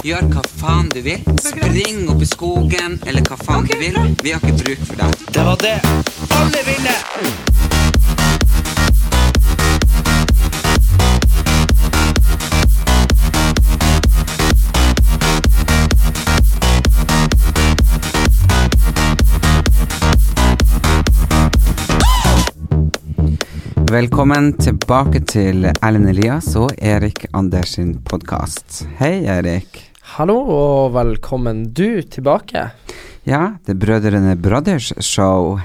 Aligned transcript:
Gjør 0.00 0.30
hva 0.32 0.40
faen 0.56 0.86
du 0.88 1.02
vil. 1.04 1.20
Spring 1.44 2.06
opp 2.08 2.22
i 2.24 2.26
skogen, 2.28 2.94
eller 3.04 3.20
hva 3.28 3.36
faen 3.36 3.66
du 3.68 3.74
vil. 3.76 3.98
Vi 4.24 4.32
har 4.32 4.40
ikke 4.40 4.56
bruk 4.62 4.86
for 4.88 4.96
deg. 4.96 5.24
Det 5.28 5.44
var 5.44 5.60
det 5.60 5.76
alle 6.38 6.62
ville! 6.64 6.94
Velkommen 23.90 24.52
tilbake 24.56 25.20
til 25.28 25.66
Erlend 25.68 26.08
Elias 26.14 26.54
og 26.56 26.72
Erik 26.78 27.26
Anders 27.34 27.76
sin 27.76 27.98
podkast. 28.06 28.86
Hei, 29.02 29.26
Erik. 29.28 29.89
Hallo 30.10 30.40
og 30.50 30.94
velkommen 30.96 31.68
du 31.70 32.02
tilbake. 32.02 32.64
Ja, 33.28 33.54
det 33.62 33.76
er 33.76 33.78
Brødrene 33.78 34.32
Brothers 34.34 34.88
show. 35.06 35.60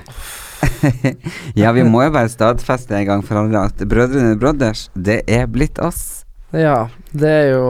ja, 1.61 1.71
vi 1.73 1.85
må 1.87 2.03
jo 2.03 2.11
bare 2.13 2.29
stadfeste 2.29 2.93
en 2.99 3.07
gang 3.07 3.23
for 3.25 3.41
alle 3.41 3.63
at 3.71 3.81
Brødrene 3.89 4.35
Brothers, 4.37 4.85
det 4.93 5.23
er 5.25 5.49
blitt 5.49 5.81
oss. 5.81 6.21
Ja, 6.53 6.91
det 7.09 7.31
er 7.39 7.49
jo 7.55 7.65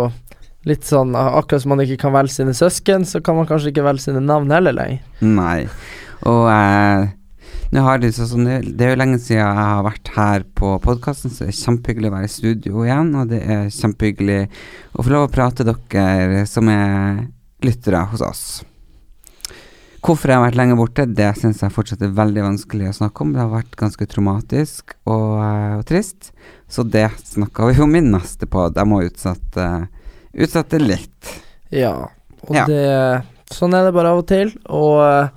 litt 0.67 0.83
sånn 0.83 1.15
Akkurat 1.15 1.63
som 1.63 1.71
man 1.77 1.85
ikke 1.85 2.01
kan 2.03 2.13
velge 2.17 2.35
sine 2.35 2.57
søsken, 2.57 3.07
så 3.07 3.23
kan 3.23 3.39
man 3.39 3.47
kanskje 3.47 3.71
ikke 3.71 3.87
velge 3.87 4.09
sine 4.09 4.25
navn 4.25 4.51
heller 4.51 4.75
lenger. 4.75 4.99
Nei. 5.23 5.69
Og 6.27 6.49
eh, 6.51 7.07
det, 7.71 8.11
sånn, 8.13 8.45
det, 8.45 8.75
det 8.77 8.85
er 8.85 8.93
jo 8.93 8.99
lenge 9.01 9.19
siden 9.19 9.41
jeg 9.41 9.57
har 9.69 9.83
vært 9.85 10.11
her 10.15 10.45
på 10.57 10.75
podkasten, 10.83 11.31
så 11.33 11.45
det 11.45 11.53
er 11.53 11.63
kjempehyggelig 11.63 12.11
å 12.11 12.15
være 12.15 12.29
i 12.29 12.33
studio 12.35 12.85
igjen. 12.85 13.09
Og 13.19 13.31
det 13.31 13.41
er 13.41 13.65
kjempehyggelig 13.73 14.39
å 14.93 15.03
få 15.03 15.11
lov 15.13 15.27
å 15.27 15.33
prate 15.33 15.65
dere 15.67 16.45
som 16.49 16.69
er 16.71 17.25
lyttere 17.65 18.05
hos 18.11 18.23
oss. 18.25 18.45
Hvorfor 20.05 20.29
jeg 20.29 20.37
har 20.37 20.43
vært 20.45 20.57
lenge 20.59 20.75
borte, 20.77 21.07
det 21.09 21.31
syns 21.39 21.63
jeg 21.63 21.73
fortsatt 21.73 22.03
er 22.05 22.11
veldig 22.13 22.43
vanskelig 22.45 22.91
å 22.91 22.97
snakke 22.99 23.23
om. 23.25 23.31
Det 23.33 23.41
har 23.41 23.49
vært 23.49 23.77
ganske 23.79 24.05
traumatisk 24.11 24.93
og, 25.09 25.31
eh, 25.41 25.71
og 25.79 25.85
trist, 25.89 26.29
så 26.69 26.85
det 26.85 27.07
snakka 27.25 27.71
vi 27.71 27.81
om 27.81 27.95
i 27.97 28.03
neste 28.05 28.45
pod. 28.45 28.77
Jeg 28.77 28.85
må 28.91 29.01
utsette, 29.07 29.65
utsette 30.37 30.81
litt. 30.83 31.31
Ja, 31.73 31.95
og 32.45 32.53
Ja. 32.55 32.67
det 32.69 33.23
Sånn 33.53 33.75
er 33.77 33.83
det 33.85 33.93
bare 33.93 34.09
av 34.09 34.23
og 34.23 34.27
til. 34.27 34.49
Og 34.73 35.01
eh, 35.05 35.29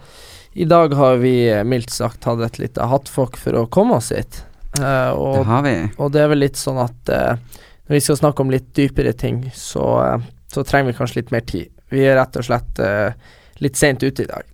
i 0.58 0.64
dag 0.64 0.94
har 0.94 1.16
vi 1.16 1.64
mildt 1.64 1.90
sagt 1.94 2.24
hatt 2.26 2.40
et 2.42 2.56
lite 2.58 2.82
hattfolk 2.90 3.36
for 3.38 3.54
å 3.54 3.68
komme 3.70 4.00
oss 4.00 4.08
hit. 4.10 4.40
Eh, 4.80 5.14
Det 5.14 5.44
har 5.46 5.62
vi. 5.62 5.74
og 5.96 6.10
det 6.12 6.24
er 6.24 6.32
vel 6.32 6.42
litt 6.42 6.58
sånn 6.58 6.80
at 6.82 7.12
uh, 7.14 7.38
når 7.86 7.94
vi 7.94 8.00
skal 8.02 8.18
snakke 8.18 8.42
om 8.42 8.50
litt 8.50 8.72
dypere 8.74 9.12
ting, 9.14 9.44
så, 9.54 9.84
uh, 10.02 10.26
så 10.50 10.66
trenger 10.66 10.90
vi 10.90 10.98
kanskje 10.98 11.20
litt 11.20 11.30
mer 11.30 11.46
tid. 11.46 11.70
Vi 11.94 12.02
er 12.02 12.18
rett 12.18 12.34
og 12.36 12.44
slett 12.44 12.82
litt 13.62 13.78
seint 13.78 14.02
ute 14.02 14.26
i 14.26 14.28
dag. 14.28 14.50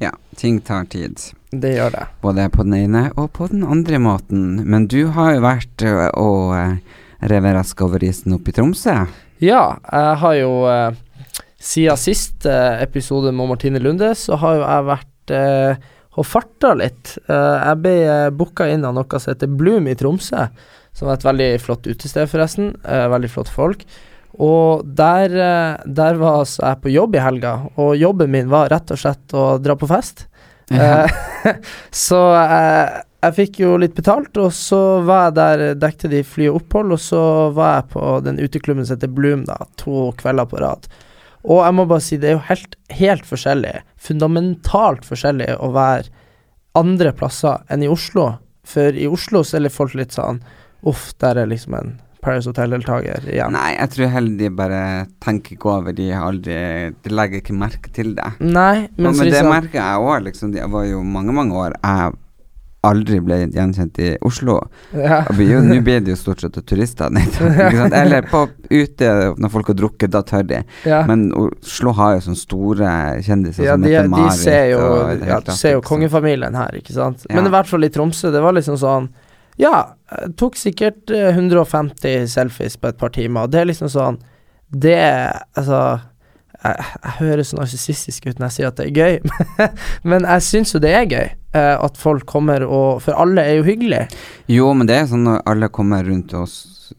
Ja, 0.00 0.10
ting 0.40 0.62
tar 0.64 0.88
tid. 0.90 1.20
Det 1.52 1.76
gjør 1.76 1.92
det. 1.92 2.08
Både 2.24 2.48
på 2.50 2.64
den 2.64 2.74
ene 2.80 3.04
og 3.14 3.30
på 3.36 3.46
den 3.52 3.62
andre 3.62 4.00
måten. 4.02 4.64
Men 4.64 4.88
du 4.88 5.12
har 5.14 5.36
jo 5.36 5.44
vært 5.44 5.84
og 6.16 6.56
uh, 6.56 6.74
revet 7.20 7.54
raska 7.60 7.84
over 7.84 8.02
isen 8.02 8.34
oppe 8.40 8.50
i 8.50 8.56
Tromsø. 8.56 8.96
Ja, 9.44 9.76
jeg 9.92 10.20
har 10.24 10.40
jo 10.40 10.52
Siden 11.64 11.96
sist 11.96 12.44
episode 12.44 13.30
med 13.32 13.48
Martine 13.48 13.80
Lunde, 13.80 14.10
så 14.18 14.36
har 14.36 14.58
jo 14.58 14.64
jeg 14.66 14.88
vært 14.90 15.13
eh, 15.32 15.76
og 16.14 16.26
farta 16.28 16.74
litt. 16.78 17.16
Eh, 17.26 17.58
jeg 17.60 17.80
ble 17.82 17.94
eh, 18.06 18.30
booka 18.34 18.68
inn 18.70 18.84
av 18.86 18.96
noe 18.96 19.20
som 19.20 19.32
heter 19.32 19.50
Bloom 19.50 19.88
i 19.90 19.96
Tromsø, 19.98 20.48
som 20.94 21.08
er 21.08 21.16
et 21.16 21.26
veldig 21.26 21.48
flott 21.62 21.88
utested, 21.88 22.28
forresten. 22.30 22.74
Eh, 22.84 23.06
veldig 23.12 23.30
flott 23.32 23.50
folk. 23.52 23.86
Og 24.42 24.84
der, 24.98 25.30
eh, 25.30 25.82
der 25.86 26.20
var 26.20 26.42
altså 26.42 26.66
jeg 26.66 26.82
på 26.82 26.94
jobb 26.94 27.16
i 27.16 27.22
helga, 27.22 27.56
og 27.78 27.96
jobben 27.98 28.30
min 28.34 28.50
var 28.50 28.70
rett 28.72 28.90
og 28.90 29.00
slett 29.00 29.34
å 29.34 29.46
dra 29.62 29.76
på 29.78 29.90
fest. 29.90 30.26
Ja. 30.72 31.04
Så 32.06 32.20
eh, 32.40 33.02
jeg 33.24 33.36
fikk 33.38 33.60
jo 33.62 33.76
litt 33.80 33.94
betalt, 33.96 34.36
og 34.36 34.50
så 34.52 35.00
var 35.06 35.28
jeg 35.28 35.36
der, 35.38 35.62
dekte 35.80 36.10
de 36.12 36.20
fly 36.28 36.50
og 36.50 36.58
opphold, 36.58 36.92
og 36.92 37.00
så 37.00 37.22
var 37.56 37.78
jeg 37.78 37.86
på 37.94 38.02
den 38.26 38.40
uteklubben 38.42 38.84
som 38.84 38.98
heter 38.98 39.12
Bloom, 39.16 39.46
da, 39.48 39.56
to 39.80 40.10
kvelder 40.18 40.48
på 40.50 40.60
rad. 40.60 40.88
Og 41.44 41.60
jeg 41.60 41.76
må 41.76 41.84
bare 41.88 42.04
si, 42.04 42.16
det 42.20 42.30
er 42.30 42.38
jo 42.38 42.44
helt, 42.48 42.78
helt 42.96 43.26
forskjellig, 43.28 43.74
fundamentalt 44.00 45.04
forskjellig 45.04 45.50
å 45.60 45.70
være 45.74 46.08
andre 46.78 47.12
plasser 47.16 47.62
enn 47.70 47.84
i 47.84 47.90
Oslo. 47.90 48.30
For 48.64 48.96
i 48.96 49.06
Oslo 49.10 49.44
så 49.44 49.60
er 49.60 49.72
folk 49.72 49.96
litt 49.98 50.16
sånn 50.16 50.40
Uff, 50.88 51.12
der 51.20 51.38
er 51.40 51.48
liksom 51.48 51.76
en 51.78 51.94
Paris 52.24 52.46
Hotel-deltaker 52.48 53.26
igjen. 53.28 53.52
Nei, 53.52 53.74
jeg 53.76 53.92
tror 53.92 54.10
heller 54.14 54.36
de 54.40 54.50
bare 54.56 54.80
tenker 55.24 55.56
ikke 55.56 55.70
over 55.74 55.96
De 55.96 56.08
aldri 56.16 56.56
De 57.04 57.12
legger 57.12 57.42
ikke 57.42 57.56
merke 57.56 57.92
til 57.92 58.14
det. 58.16 58.30
Nei, 58.40 58.86
Men, 58.96 59.10
men 59.10 59.20
det 59.20 59.30
liksom, 59.30 59.50
merker 59.52 59.80
jeg 59.80 60.04
òg, 60.04 60.16
liksom. 60.28 60.54
Det 60.56 60.68
var 60.72 60.86
jo 60.88 61.02
mange, 61.04 61.36
mange 61.36 61.56
år 61.66 61.76
jeg 61.76 62.14
aldri 62.84 63.18
ble 63.24 63.38
gjenkjent 63.54 63.98
i 64.04 64.10
Oslo. 64.26 64.58
ja. 64.92 65.22
Nå 65.30 65.34
blir 65.86 66.00
det 66.04 66.12
jo 66.14 66.16
stort 66.20 66.40
sett 66.44 66.58
turister. 66.68 67.10
Eller 67.92 68.22
på 68.30 68.44
ute 68.70 69.10
når 69.40 69.52
folk 69.52 69.72
har 69.72 69.78
drukket, 69.78 70.12
da 70.14 70.22
tør 70.26 70.46
de. 70.50 70.62
ja. 70.88 71.02
Men 71.08 71.26
Oslo 71.38 71.92
har 71.98 72.16
jo 72.18 72.24
sånne 72.28 72.40
store 72.40 72.94
kjendiser 73.24 73.64
Ja, 73.68 73.74
som 73.76 73.82
de, 73.86 73.92
heter 73.94 74.08
de 74.08 74.14
Marit. 74.14 74.38
ser 74.40 74.64
jo, 74.72 74.80
og 74.84 75.26
ja, 75.28 75.40
du 75.44 75.52
ser 75.56 75.76
jo 75.78 75.82
kongefamilien 75.84 76.54
her, 76.58 76.76
ikke 76.80 76.94
sant. 76.96 77.24
Men 77.32 77.46
i 77.48 77.52
hvert 77.54 77.70
fall 77.70 77.84
i 77.86 77.92
Tromsø, 77.94 78.30
det 78.34 78.42
var 78.44 78.56
liksom 78.56 78.78
sånn 78.80 79.10
Ja, 79.60 79.74
jeg 80.10 80.32
tok 80.40 80.56
sikkert 80.58 81.10
eh, 81.14 81.30
150 81.34 82.26
selfies 82.32 82.76
på 82.80 82.88
et 82.90 82.98
par 82.98 83.12
timer, 83.14 83.46
og 83.46 83.52
det 83.54 83.60
er 83.62 83.68
liksom 83.70 83.90
sånn 83.92 84.16
Det 84.74 84.96
Altså 85.54 85.82
jeg, 86.64 86.84
jeg 87.04 87.14
høres 87.20 87.52
så 87.52 87.60
narsissistisk 87.60 88.28
ut 88.28 88.38
når 88.38 88.48
jeg 88.48 88.56
sier 88.56 88.70
at 88.70 88.80
det 88.80 88.86
er 88.88 88.98
gøy, 88.98 89.64
men 90.10 90.28
jeg 90.28 90.46
syns 90.48 90.74
jo 90.74 90.82
det 90.82 90.94
er 90.96 91.08
gøy. 91.10 91.26
eh, 91.54 91.74
at 91.78 91.98
folk 92.00 92.26
kommer 92.26 92.64
og 92.66 93.02
For 93.04 93.16
alle 93.20 93.42
er 93.42 93.58
jo 93.60 93.66
hyggelige. 93.66 94.08
Jo, 94.50 94.72
men 94.74 94.88
det 94.88 94.96
er 94.96 95.10
sånn 95.10 95.26
når 95.26 95.44
alle 95.50 95.68
kommer 95.72 96.04
rundt 96.06 96.34
oss 96.34 96.56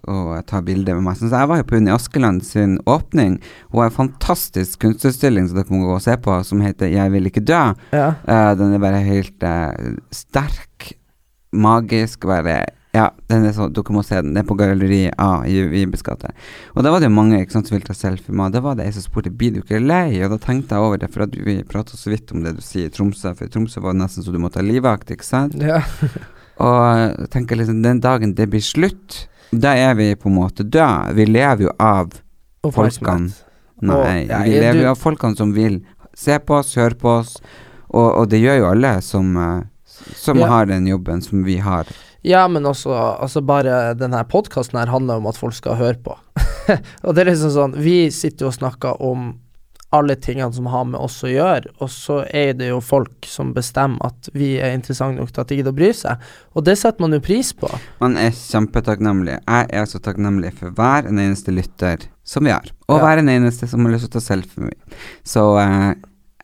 og 0.10 0.36
tar 0.50 0.64
bilder 0.66 0.98
med 0.98 1.06
meg. 1.06 1.18
Sånn, 1.18 1.30
så 1.32 1.42
jeg 1.44 1.50
var 1.50 1.60
jo 1.62 1.68
på 1.70 1.78
Unni 1.78 1.94
Askeland 1.94 2.44
sin 2.46 2.78
åpning, 2.90 3.38
og 3.74 3.86
en 3.86 3.94
fantastisk 3.94 4.82
kunstutstilling 4.82 5.48
som 5.50 5.60
dere 5.60 5.74
må 5.74 5.86
gå 5.86 5.98
og 5.98 6.04
se 6.04 6.16
på, 6.18 6.38
som 6.44 6.62
heter 6.62 6.90
'Jeg 6.92 7.12
vil 7.12 7.30
ikke 7.30 7.46
dø'. 7.46 7.76
Ja. 7.94 8.08
Eh, 8.28 8.52
den 8.56 8.74
er 8.74 8.80
bare 8.80 9.02
helt 9.02 9.44
uh, 9.44 9.98
sterk, 10.12 10.94
magisk, 11.54 12.26
bare 12.26 12.66
Ja, 12.96 13.10
den 13.28 13.44
så, 13.52 13.66
dere 13.76 13.92
må 13.96 14.04
se 14.08 14.16
den. 14.22 14.30
Den 14.32 14.40
er 14.44 14.48
på 14.48 14.56
Galleri 14.56 15.10
A 15.20 15.42
i 15.50 15.58
Vibes 15.68 16.04
gate. 16.06 16.30
Og 16.78 16.84
da 16.86 16.92
var 16.94 17.02
det 17.04 17.10
jo 17.10 17.16
mange 17.18 17.42
ikke 17.44 17.52
sant, 17.58 17.68
som 17.68 17.76
ville 17.76 17.88
ta 17.90 17.96
selfie 17.98 18.32
med. 18.36 18.54
Da 18.56 18.62
var 18.64 18.78
det 18.80 18.86
ei 18.88 18.94
som 18.96 19.04
spurte 19.04 19.34
blir 19.36 19.52
du 19.58 19.60
ikke 19.64 19.82
lei, 19.84 20.22
og 20.24 20.32
da 20.32 20.38
tenkte 20.46 20.78
jeg 20.78 20.86
over 20.86 21.02
det, 21.02 21.10
for 21.12 21.26
at 21.26 21.36
vi 21.36 21.58
prata 21.68 21.98
så 22.00 22.14
vidt 22.14 22.32
om 22.32 22.46
det 22.46 22.56
du 22.56 22.62
sier 22.64 22.88
i 22.88 22.94
Tromsø, 22.96 23.34
for 23.36 23.50
i 23.50 23.52
Tromsø 23.52 23.84
var 23.84 23.94
det 23.98 24.02
nesten 24.06 24.24
så 24.24 24.32
du 24.32 24.40
måtte 24.40 24.62
ha 24.62 24.66
livvakt, 24.66 25.12
ikke 25.12 25.28
sant? 25.28 25.58
ja. 25.60 25.82
Og 26.64 27.26
tenker 27.34 27.58
liksom, 27.60 27.82
den 27.84 28.00
dagen 28.00 28.32
det 28.38 28.46
blir 28.54 28.64
slutt, 28.64 29.26
da 29.52 29.74
er 29.76 29.96
vi 30.00 30.14
på 30.16 30.30
en 30.32 30.38
måte 30.38 30.64
døde. 30.64 31.14
Vi 31.18 31.26
lever 31.28 31.66
jo 31.68 31.74
av 31.84 32.14
folkene. 32.72 33.34
Nei, 33.84 33.96
Og, 33.96 34.30
ja, 34.30 34.40
vi 34.46 34.54
er 34.56 34.62
lever 34.64 34.80
du- 34.80 34.84
jo 34.86 34.92
av 34.94 34.98
folkene 35.02 35.36
som 35.36 35.52
vil 35.54 35.82
se 36.16 36.38
på 36.40 36.56
oss, 36.62 36.72
høre 36.80 36.96
på 36.96 37.10
oss, 37.20 37.36
og, 37.92 38.08
og 38.22 38.30
det 38.32 38.40
gjør 38.40 38.60
jo 38.62 38.70
alle 38.72 38.94
som, 39.04 39.36
eh, 39.36 39.64
som 40.16 40.38
Ja. 40.40 40.48
har 40.48 40.66
den 40.72 40.88
jobben 40.88 41.22
som 41.22 41.44
vi 41.44 41.58
har. 41.58 41.86
Ja, 42.26 42.48
men 42.50 42.66
også 42.66 42.90
altså 42.96 43.44
bare 43.46 43.94
denne 44.00 44.24
podkasten 44.26 44.80
her 44.82 44.90
handler 44.90 45.22
om 45.22 45.28
at 45.30 45.38
folk 45.38 45.54
skal 45.54 45.78
høre 45.78 46.00
på. 46.02 46.16
og 47.06 47.14
det 47.14 47.22
er 47.22 47.30
liksom 47.30 47.52
sånn 47.54 47.76
Vi 47.78 48.08
sitter 48.14 48.48
jo 48.48 48.54
og 48.54 48.56
snakker 48.58 49.02
om 49.06 49.34
alle 49.96 50.16
tingene 50.20 50.52
som 50.52 50.66
har 50.68 50.84
med 50.90 50.98
oss 51.00 51.22
å 51.24 51.30
gjøre, 51.30 51.70
og 51.80 51.88
så 51.94 52.18
er 52.36 52.56
det 52.58 52.68
jo 52.68 52.82
folk 52.84 53.28
som 53.30 53.54
bestemmer 53.56 54.10
at 54.10 54.28
vi 54.36 54.56
er 54.60 54.74
interessante 54.76 55.22
nok 55.22 55.32
til 55.32 55.44
at 55.44 55.52
de 55.54 55.60
gidder 55.60 55.72
å 55.72 55.78
bry 55.78 55.92
seg, 55.96 56.26
og 56.52 56.66
det 56.68 56.76
setter 56.82 57.06
man 57.06 57.16
jo 57.16 57.22
pris 57.24 57.54
på. 57.56 57.70
Man 58.02 58.18
er 58.20 58.34
kjempetakknemlig. 58.36 59.38
Jeg 59.46 59.70
er 59.80 59.88
så 59.88 60.02
takknemlig 60.04 60.52
for 60.58 60.74
hver 60.76 61.08
en 61.08 61.22
eneste 61.22 61.54
lytter 61.56 62.10
som 62.28 62.44
vi 62.44 62.52
har, 62.52 62.68
og 62.90 62.98
Ja. 62.98 63.06
hver 63.06 63.22
en 63.24 63.32
eneste 63.38 63.70
som 63.72 63.86
har 63.86 63.96
lyst 63.96 64.10
til 64.10 64.18
å 64.18 64.18
ta 64.20 64.26
selfie 64.26 64.66
med 64.66 64.74
meg. 64.74 65.00
Så 65.24 65.46
eh, 65.64 65.94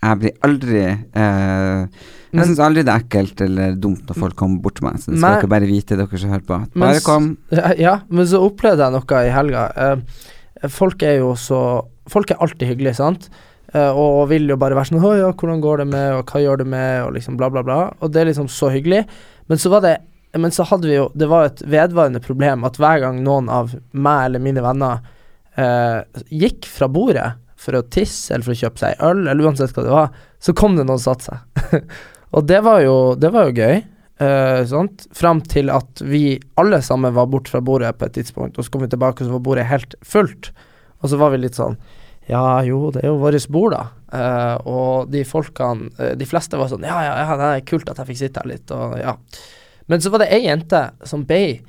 jeg 0.05 0.21
blir 0.21 0.39
aldri 0.47 0.85
eh, 0.87 2.07
Jeg 2.31 2.47
syns 2.47 2.61
aldri 2.63 2.83
det 2.87 2.93
er 2.93 3.03
ekkelt 3.03 3.41
eller 3.43 3.77
dumt 3.81 4.07
når 4.07 4.19
folk 4.23 4.35
kommer 4.39 4.63
bort 4.63 4.77
til 4.79 4.87
meg, 4.87 4.99
så 5.01 5.11
det 5.11 5.19
skal 5.19 5.27
men, 5.27 5.39
dere 5.41 5.51
bare 5.51 5.69
vite, 5.69 5.97
dere 5.99 6.19
som 6.21 6.31
hører 6.31 6.45
på. 6.47 6.59
Bare 6.73 6.95
men, 6.95 7.05
kom. 7.05 7.29
Ja, 7.51 7.71
ja, 7.79 7.95
men 8.07 8.27
så 8.31 8.41
opplevde 8.45 8.87
jeg 8.87 8.95
noe 8.95 9.23
i 9.27 9.33
helga. 9.35 9.65
Eh, 9.85 10.69
folk 10.71 11.07
er 11.07 11.19
jo 11.21 11.33
så 11.39 11.61
Folk 12.11 12.31
er 12.33 12.39
alltid 12.41 12.65
hyggelige, 12.65 12.97
sant? 12.97 13.27
Eh, 13.71 13.93
og 13.95 14.25
vil 14.27 14.49
jo 14.49 14.57
bare 14.59 14.75
være 14.75 14.89
sånn 14.89 14.99
'Å 14.99 15.11
ja, 15.15 15.27
hvordan 15.31 15.61
går 15.63 15.77
det 15.83 15.87
med, 15.87 16.07
og 16.17 16.25
hva 16.25 16.41
gjør 16.41 16.57
du 16.59 16.65
med', 16.65 17.05
og 17.05 17.13
liksom 17.15 17.37
bla, 17.37 17.47
bla, 17.49 17.61
bla. 17.63 17.93
Og 18.01 18.11
det 18.11 18.21
er 18.21 18.25
liksom 18.25 18.49
så 18.49 18.71
hyggelig. 18.73 19.05
Men 19.47 19.57
så 19.57 19.69
var 19.69 19.81
det 19.81 19.97
Men 20.33 20.51
så 20.51 20.63
hadde 20.63 20.87
vi 20.87 20.95
jo 20.95 21.11
Det 21.13 21.27
var 21.27 21.45
et 21.45 21.61
vedvarende 21.67 22.21
problem 22.23 22.63
at 22.63 22.77
hver 22.77 23.01
gang 23.01 23.21
noen 23.21 23.49
av 23.49 23.75
meg 23.91 24.25
eller 24.25 24.39
mine 24.39 24.61
venner 24.63 25.01
eh, 25.57 26.03
gikk 26.31 26.65
fra 26.65 26.87
bordet 26.87 27.33
for 27.57 27.75
å 27.77 27.83
tisse 27.83 28.33
eller 28.33 28.45
for 28.45 28.55
å 28.55 28.61
kjøpe 28.61 28.79
seg 28.79 29.03
øl, 29.03 29.27
eller 29.27 29.43
uansett 29.43 29.73
hva 29.75 29.83
det 29.83 29.91
var, 29.91 30.09
så 30.39 30.55
kom 30.57 30.77
det 30.77 30.85
noen 30.87 30.97
og 30.97 31.03
satte 31.03 31.27
seg. 31.27 31.83
og 32.31 32.47
det 32.47 32.61
var 32.63 32.83
jo, 32.83 32.97
det 33.19 33.31
var 33.33 33.49
jo 33.49 33.55
gøy. 33.59 33.81
Uh, 34.21 34.61
sånt, 34.69 35.07
Fram 35.17 35.39
til 35.49 35.71
at 35.73 36.03
vi 36.05 36.35
alle 36.61 36.77
sammen 36.85 37.15
var 37.15 37.29
borte 37.31 37.49
fra 37.49 37.61
bordet 37.65 37.95
på 37.97 38.05
et 38.05 38.19
tidspunkt, 38.19 38.57
og 38.57 38.65
så 38.65 38.73
kom 38.73 38.83
vi 38.85 38.91
tilbake, 38.91 39.23
og 39.23 39.27
så 39.27 39.33
var 39.33 39.43
bordet 39.47 39.65
helt 39.71 39.95
fullt. 40.05 40.51
Og 41.01 41.09
så 41.09 41.17
var 41.17 41.33
vi 41.33 41.41
litt 41.41 41.57
sånn 41.57 41.79
Ja, 42.29 42.61
jo, 42.61 42.91
det 42.93 43.01
er 43.01 43.09
jo 43.09 43.17
vårt 43.23 43.47
bord, 43.49 43.73
da. 43.73 43.83
Uh, 44.11 44.69
og 44.69 45.09
de 45.09 45.23
folkene 45.25 45.89
uh, 45.97 46.11
De 46.19 46.27
fleste 46.27 46.59
var 46.59 46.69
sånn 46.69 46.83
Ja, 46.85 46.99
ja, 47.01 47.15
ja, 47.23 47.37
det 47.39 47.47
er 47.47 47.63
kult 47.65 47.89
at 47.89 48.01
jeg 48.01 48.11
fikk 48.11 48.19
sitte 48.19 48.43
her 48.43 48.51
litt, 48.51 48.73
og 48.75 48.99
ja. 48.99 49.15
Men 49.89 50.03
så 50.03 50.11
var 50.13 50.21
det 50.21 50.29
ei 50.35 50.43
jente 50.45 50.83
som 51.07 51.23
ble 51.27 51.61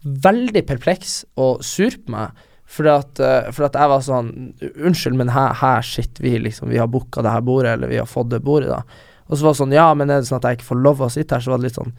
veldig 0.00 0.64
perpleks 0.66 1.20
og 1.38 1.62
sur 1.64 1.94
på 1.94 2.16
meg. 2.16 2.46
Fordi 2.70 2.90
at, 2.92 3.20
for 3.52 3.66
at 3.66 3.76
jeg 3.76 3.90
var 3.90 4.02
sånn 4.04 4.28
Unnskyld, 4.62 5.16
men 5.18 5.32
her, 5.34 5.54
her 5.58 5.86
sitter 5.86 6.24
vi, 6.24 6.34
liksom. 6.38 6.70
Vi 6.70 6.78
har 6.78 6.90
booka 6.90 7.22
det 7.24 7.32
her 7.34 7.44
bordet, 7.44 7.72
eller 7.74 7.90
vi 7.90 7.98
har 7.98 8.08
fått 8.08 8.30
det 8.32 8.42
bordet, 8.46 8.70
da. 8.70 9.09
Og 9.30 9.38
så 9.38 9.46
var 9.46 9.54
det 9.54 9.60
sånn 9.62 9.76
Ja, 9.76 9.88
men 9.94 10.10
er 10.10 10.22
det 10.22 10.28
sånn 10.28 10.40
at 10.40 10.48
jeg 10.48 10.60
ikke 10.60 10.72
får 10.72 10.82
lov 10.84 11.02
å 11.06 11.10
sitte 11.12 11.36
her? 11.36 11.44
Så 11.44 11.52
var 11.52 11.62
det 11.62 11.70
litt 11.70 11.78
sånn 11.78 11.92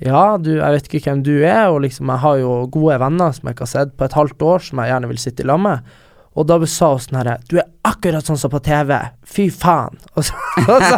Ja, 0.00 0.24
du, 0.40 0.54
jeg 0.56 0.76
vet 0.76 0.88
ikke 0.88 1.10
hvem 1.10 1.24
du 1.26 1.34
er, 1.44 1.66
og 1.68 1.82
liksom 1.84 2.08
jeg 2.08 2.24
har 2.24 2.38
jo 2.40 2.54
gode 2.72 3.00
venner 3.02 3.34
som 3.36 3.48
jeg 3.48 3.56
ikke 3.56 3.66
har 3.66 3.74
sett 3.74 3.98
på 4.00 4.06
et 4.06 4.16
halvt 4.16 4.46
år, 4.48 4.62
som 4.64 4.80
jeg 4.80 4.94
gjerne 4.94 5.10
vil 5.10 5.20
sitte 5.20 5.44
i 5.44 5.50
lag 5.50 5.60
med. 5.60 5.90
Og 6.38 6.46
da 6.48 6.56
sa 6.64 6.92
hun 6.94 7.02
sånn 7.02 7.18
herre 7.18 7.34
Du 7.50 7.58
er 7.58 7.66
akkurat 7.84 8.24
sånn 8.26 8.38
som 8.40 8.52
på 8.52 8.62
TV. 8.64 8.94
Fy 9.26 9.50
faen. 9.52 9.98
Og 10.16 10.24
så, 10.24 10.38
og 10.62 10.86
så, 10.86 10.96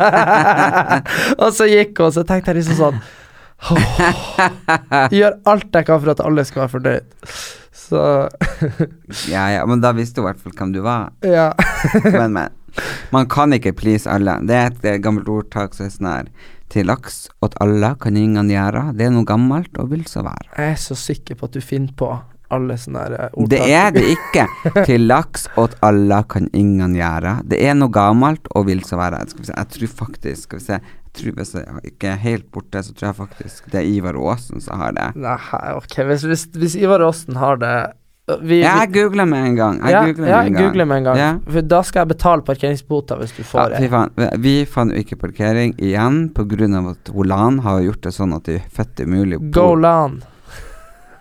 og 1.38 1.50
så 1.56 1.66
gikk 1.70 1.96
hun, 1.98 2.06
og 2.10 2.14
så 2.14 2.24
tenkte 2.28 2.52
jeg 2.52 2.60
liksom 2.60 2.78
sånn 2.78 3.02
oh, 3.72 5.10
Gjør 5.14 5.36
alt 5.50 5.76
jeg 5.78 5.86
kan 5.86 6.00
for 6.02 6.12
at 6.12 6.22
alle 6.24 6.44
skal 6.46 6.64
være 6.64 6.72
fornøyd. 6.76 7.12
Så 7.92 8.02
Ja, 9.32 9.50
ja, 9.52 9.66
men 9.68 9.82
da 9.84 9.92
visste 9.92 10.20
du 10.20 10.24
i 10.24 10.30
hvert 10.30 10.40
fall 10.40 10.56
hvem 10.56 10.72
du 10.72 10.80
var. 10.84 11.12
Ja. 11.26 11.50
men, 12.04 12.32
men. 12.32 12.58
Man 13.12 13.28
kan 13.28 13.52
ikke 13.52 13.74
please 13.76 14.08
alle. 14.10 14.38
Det 14.48 14.56
er 14.56 14.70
et 14.70 14.84
eh, 14.88 15.00
gammelt 15.04 15.28
ordtak 15.28 15.76
som 15.76 15.84
er 15.86 15.92
sånn 15.92 16.08
her 16.08 16.28
Til 16.72 16.88
laks 16.88 17.26
åt 17.44 17.56
alle 17.60 17.90
kan 18.00 18.16
ingen 18.16 18.48
gjøre. 18.48 18.86
Det 18.96 19.04
er 19.04 19.12
noe 19.12 19.28
gammelt 19.28 19.76
og 19.76 19.90
vil 19.92 20.06
så 20.08 20.24
være. 20.24 20.48
Jeg 20.56 20.76
er 20.76 20.80
så 20.80 20.96
sikker 20.96 21.36
på 21.36 21.50
at 21.50 21.58
du 21.58 21.60
finner 21.60 21.92
på 21.98 22.08
alle 22.52 22.78
sånne 22.80 23.04
eh, 23.10 23.28
ordtak. 23.34 23.52
Det 23.52 23.76
er 23.76 23.92
det 23.92 24.06
ikke. 24.14 24.46
Til 24.88 25.06
laks 25.10 25.46
åt 25.60 25.76
alle 25.84 26.22
kan 26.32 26.48
ingen 26.56 26.96
gjøre. 26.96 27.38
Det 27.48 27.60
er 27.60 27.76
noe 27.76 27.92
gammelt 27.92 28.48
og 28.56 28.70
vil 28.70 28.80
så 28.88 29.00
være. 29.00 29.20
Skal 29.28 29.44
vi 29.44 29.50
se, 29.50 29.58
jeg 29.58 29.72
tror 29.76 29.94
faktisk 30.00 30.48
Skal 30.48 30.62
vi 30.62 30.68
se 30.70 30.80
tror 31.16 31.34
Hvis 31.36 31.54
jeg 31.54 31.80
ikke 31.92 32.12
er 32.12 32.20
helt 32.22 32.46
borte, 32.52 32.82
så 32.82 32.94
tror 32.94 33.10
jeg 33.10 33.18
faktisk 33.18 33.72
det 33.72 33.82
er 33.82 33.88
Ivar 33.88 34.16
Aasen 34.16 34.62
som 34.64 34.80
har 34.80 34.94
det. 34.96 35.10
Nei, 35.20 35.38
ok, 35.76 35.98
hvis, 36.08 36.24
hvis, 36.28 36.46
hvis 36.56 36.76
Ivar 36.80 37.04
Aasen 37.04 37.36
har 37.40 37.60
det 37.60 37.74
vi, 38.40 38.60
jeg 38.62 38.90
googler 38.94 39.26
med 39.26 39.46
en 39.48 39.56
gang. 39.56 39.78
Jeg 39.82 39.92
ja, 39.92 40.02
googler 40.06 40.28
ja, 40.28 40.36
med 40.36 40.46
en 40.46 40.54
gang. 40.54 40.76
Med 40.88 40.96
en 40.96 41.04
gang. 41.04 41.18
Ja. 41.18 41.30
For 41.42 41.66
da 41.66 41.80
skal 41.82 42.04
jeg 42.04 42.10
betale 42.12 42.44
parkeringsbota 42.46 43.16
hvis 43.18 43.32
du 43.34 43.42
får 43.42 43.74
ja, 43.74 43.80
det. 43.82 44.28
Vi 44.44 44.52
fant 44.70 44.94
jo 44.94 45.02
ikke 45.02 45.18
parkering 45.24 45.74
igjen 45.82 46.28
pga. 46.34 46.68
at 46.92 47.10
Olan 47.10 47.58
har 47.66 47.80
gjort 47.82 48.06
det 48.06 48.12
sånn 48.14 48.36
at 48.36 48.46
det 48.46 48.60
er 48.60 48.68
fett 48.70 49.02
umulig 49.02 49.40
å 49.40 49.42
bo 49.42 49.50
Go 49.58 49.74
Lan! 49.74 50.20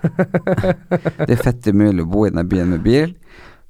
det 1.26 1.34
er 1.34 1.42
fett 1.42 1.68
umulig 1.74 2.06
å 2.06 2.10
bo 2.10 2.28
i 2.28 2.30
denne 2.30 2.46
byen 2.46 2.76
med 2.76 2.86
bil. 2.86 3.16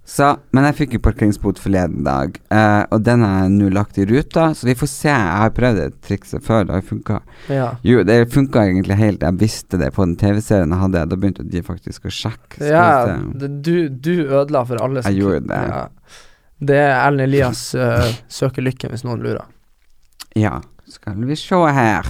Så, 0.01 0.25
men 0.51 0.65
jeg 0.65 0.75
fikk 0.79 0.95
jo 0.97 0.99
parkeringsbot 1.05 1.59
forleden 1.61 2.01
dag, 2.03 2.33
eh, 2.51 2.81
og 2.89 3.03
den 3.05 3.21
er 3.23 3.51
nå 3.53 3.69
lagt 3.71 3.99
i 4.01 4.05
ruta, 4.09 4.47
så 4.57 4.65
vi 4.65 4.73
får 4.75 4.89
se. 4.89 5.11
Jeg 5.11 5.37
har 5.43 5.53
prøvd 5.55 5.77
det 5.77 5.85
trikset 6.07 6.43
før, 6.43 6.65
det 6.67 6.73
har 6.79 6.87
funka. 6.87 7.19
Ja. 7.53 7.67
Jo, 7.85 8.01
det 8.07 8.17
funka 8.33 8.65
egentlig 8.65 8.97
helt. 8.97 9.21
Jeg 9.21 9.39
visste 9.39 9.79
det 9.79 9.91
på 9.95 10.07
den 10.07 10.17
TV-serien 10.19 10.73
jeg 10.73 10.83
hadde. 10.83 11.05
Da 11.13 11.19
begynte 11.21 11.45
de 11.45 11.63
faktisk 11.63 12.09
å 12.09 12.15
sjekke. 12.17 12.59
Ja, 12.65 12.89
du, 13.37 13.87
du, 13.93 14.13
ødela 14.25 14.65
for 14.67 14.81
alle 14.81 15.05
som 15.05 15.13
Jeg 15.13 15.21
gjorde 15.21 15.45
det. 15.53 15.61
Ja. 15.69 15.85
Det 16.71 16.81
er 16.81 16.91
Erlend 16.97 17.27
Elias 17.29 17.63
uh, 17.77 18.11
søker 18.41 18.65
lykke, 18.65 18.89
hvis 18.91 19.05
noen 19.07 19.21
lurer. 19.23 19.47
Ja, 20.37 20.59
skal 20.89 21.23
vi 21.29 21.37
se 21.39 21.63
her. 21.77 22.09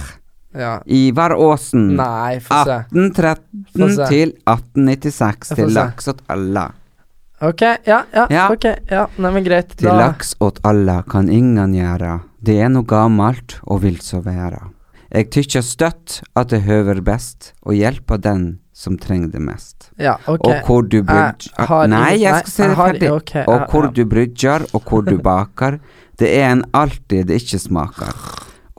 Ja. 0.56 0.78
Ivar 0.88 1.36
Aasen. 1.36 1.92
Nei, 2.00 2.40
få 2.44 2.64
se. 2.66 2.82
1813 2.90 4.06
til 4.08 4.38
1896 4.48 5.58
til 5.60 5.76
laks 5.76 6.16
Allah. 6.32 6.72
Ok, 7.42 7.62
ja, 7.84 8.04
ja, 8.14 8.26
ja. 8.30 8.44
ok, 8.52 8.64
ja, 8.86 9.06
nei, 9.16 9.30
men 9.34 9.42
greit. 9.42 9.72
Til 9.74 9.90
laks 9.90 10.36
åt 10.38 10.60
alla 10.62 11.00
kan 11.02 11.26
ingen 11.26 11.74
gjera, 11.74 12.20
det 12.38 12.54
er 12.62 12.70
noe 12.70 12.86
gammalt 12.86 13.56
og 13.66 13.82
vil 13.82 13.98
så 13.98 14.20
være. 14.22 14.60
Jeg 15.10 15.26
tykker 15.34 15.64
støtt 15.66 16.20
at 16.38 16.52
det 16.54 16.62
høver 16.68 17.02
best 17.04 17.50
å 17.66 17.74
hjelpe 17.74 18.16
den 18.22 18.44
som 18.72 18.94
trenger 18.98 19.32
det 19.34 19.42
mest. 19.42 19.90
Ja, 19.98 20.14
ok. 20.30 20.46
Og 20.46 20.68
hvor 20.68 20.86
du 20.86 21.00
brydger 21.02 21.90
Nei, 21.90 22.14
jeg 22.22 22.44
skal 22.44 22.52
si 22.52 22.62
det 22.62 22.78
ferdig. 22.78 23.10
Okay, 23.18 23.44
og 23.50 23.66
hvor 23.74 23.90
du 23.90 24.04
brydger, 24.08 24.64
og 24.72 24.86
hvor 24.86 25.02
du 25.02 25.18
baker, 25.30 25.80
det 26.22 26.30
er 26.38 26.48
en 26.52 26.64
alltid 26.70 27.26
det 27.28 27.42
ikke 27.42 27.60
smaker. 27.66 28.22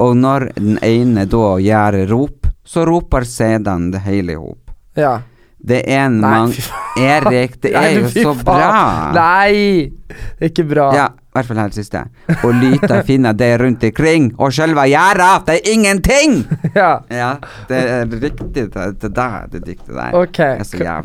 Og 0.01 0.15
når 0.17 0.47
den 0.55 0.79
ene 0.87 1.27
da 1.29 1.45
gjør 1.61 1.99
rop, 2.15 2.49
så 2.63 2.87
roper 2.87 3.27
sedan 3.27 3.91
det 3.91 4.05
hele 4.07 4.33
i 4.33 4.39
hop. 4.39 4.73
Ja. 4.95 5.19
Det 5.63 5.79
er 5.87 6.05
en 6.09 6.17
mang... 6.19 6.51
Erik, 6.99 7.55
det 7.63 7.71
er 7.71 7.93
jo 7.95 8.09
så 8.11 8.33
bra! 8.35 9.11
Nei! 9.15 9.93
Det 10.11 10.43
er 10.43 10.49
ikke 10.51 10.65
bra. 10.67 10.87
Ja, 10.93 11.05
i 11.15 11.37
hvert 11.37 11.47
fall 11.47 11.61
helt 11.61 11.77
siste. 11.77 12.01
Og 12.43 12.51
lyta 12.59 12.99
finner 13.07 13.37
det 13.37 13.47
rundt 13.61 13.85
ikring, 13.87 14.33
og 14.35 14.51
sjølve 14.53 14.83
gjerda, 14.91 15.29
det 15.47 15.55
er 15.61 15.71
ingenting! 15.71 16.43
Ja. 16.73 16.91
ja 17.13 17.29
det 17.69 17.79
er 17.79 18.07
riktig, 18.09 18.65
det, 18.73 18.85
det 18.99 19.09
der, 19.13 19.47
det 19.51 19.61
diktet 19.67 19.93
der. 19.93 20.15
Ok, 20.17 20.39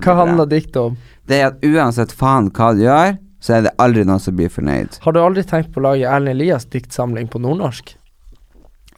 hva 0.03 0.15
handler 0.23 0.49
diktet 0.49 0.79
om? 0.81 0.99
Det 1.29 1.43
er 1.43 1.51
at 1.51 1.65
uansett 1.65 2.15
faen 2.17 2.49
hva 2.57 2.73
du 2.75 2.87
gjør, 2.87 3.19
så 3.45 3.59
er 3.59 3.67
det 3.69 3.75
aldri 3.79 4.07
noen 4.09 4.23
som 4.23 4.37
blir 4.39 4.51
fornøyd. 4.51 4.99
Har 5.05 5.15
du 5.15 5.21
aldri 5.23 5.45
tenkt 5.47 5.75
på 5.75 5.83
å 5.83 5.91
lage 5.91 6.09
Erlend 6.09 6.35
Elias 6.35 6.67
diktsamling 6.73 7.29
på 7.31 7.41
nordnorsk? 7.45 7.95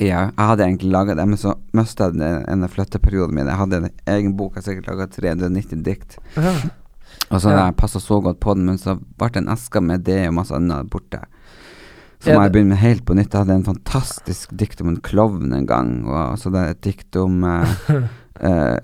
Ja, 0.01 0.31
jeg 0.33 0.47
hadde 0.49 0.65
egentlig 0.65 0.93
laga 0.95 1.15
det, 1.19 1.27
men 1.29 1.41
så 1.41 1.55
mista 1.77 2.09
jeg 2.09 2.17
den 2.17 2.45
ene 2.49 2.69
flytteperioden 2.73 3.37
min. 3.37 3.51
Jeg 3.51 3.61
hadde 3.61 3.81
en 3.83 3.91
egen 4.15 4.37
bok, 4.39 4.55
jeg 4.55 4.63
har 4.63 4.69
sikkert 4.71 4.89
laga 4.89 5.09
390 5.13 5.83
dikt. 5.85 6.17
Ja. 6.39 6.55
Og 7.31 7.43
så 7.43 7.53
ja. 7.53 7.67
jeg 7.67 7.77
passa 7.79 8.01
så 8.03 8.21
godt 8.25 8.41
på 8.43 8.55
den, 8.57 8.65
men 8.71 8.81
så 8.81 8.97
ble 8.97 9.31
en 9.39 9.51
eske 9.53 9.83
med 9.85 10.07
det 10.09 10.23
og 10.29 10.39
masse 10.41 10.57
annet 10.57 10.89
borte. 10.91 11.21
Så 12.21 12.35
må 12.35 12.43
jeg 12.45 12.53
begynne 12.53 12.75
med 12.75 12.83
helt 12.83 13.05
på 13.09 13.17
nytt. 13.17 13.33
Jeg 13.33 13.47
hadde 13.47 13.61
en 13.61 13.69
fantastisk 13.69 14.51
dikt 14.61 14.83
om 14.85 14.91
en 14.93 15.01
klovn 15.05 15.55
en 15.57 15.69
gang, 15.69 15.93
og 16.09 16.41
så 16.41 16.53
det 16.53 16.63
er 16.63 16.75
et 16.75 16.83
dikt 16.85 17.17
om 17.21 17.45
uh, 17.49 17.77
uh, 17.93 18.77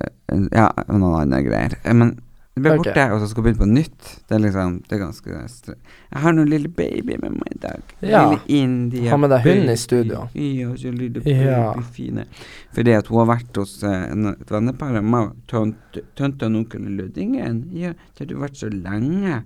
Ja, 0.53 0.71
noen 0.89 1.21
andre 1.21 1.43
greier. 1.45 1.77
Men 1.93 2.17
det 2.57 2.63
ble 2.65 2.79
borte, 2.81 3.03
og 3.13 3.19
så 3.21 3.27
skal 3.29 3.45
begynne 3.45 3.61
på 3.61 3.67
nytt. 3.69 4.05
Det 4.25 4.33
er 4.33 4.39
liksom 4.41 4.77
Det 4.89 4.95
er 4.97 5.01
ganske 5.03 5.41
Jeg 5.75 6.21
har 6.23 6.33
noen 6.33 6.49
lille 6.49 6.71
baby 6.73 7.19
med 7.21 7.35
meg 7.35 7.51
i 7.53 7.59
dag. 7.61 7.83
Ja. 8.01 8.23
Lille 8.31 8.63
India. 8.63 9.11
Har 9.11 9.21
med 9.21 9.29
deg 9.35 9.43
hund 9.45 9.69
i 9.69 9.75
studio. 9.77 10.23
Ja, 10.33 10.71
så 10.81 10.93
lille 10.97 11.21
ja. 11.29 11.75
fine. 11.93 12.25
Fordi 12.73 12.95
at 12.97 13.11
hun 13.13 13.19
har 13.21 13.29
vært 13.35 13.61
hos 13.61 13.75
uh, 13.85 14.09
et 14.33 14.55
vennepar 14.55 14.97
av 14.97 15.05
meg, 15.05 15.35
tante 15.53 16.49
og 16.49 16.57
onkel 16.63 16.87
Luddingen. 16.97 17.59
Ja, 17.77 17.93
det 17.93 18.25
har 18.25 18.31
du 18.33 18.39
vært 18.41 18.57
så 18.63 18.71
lenge. 18.73 19.43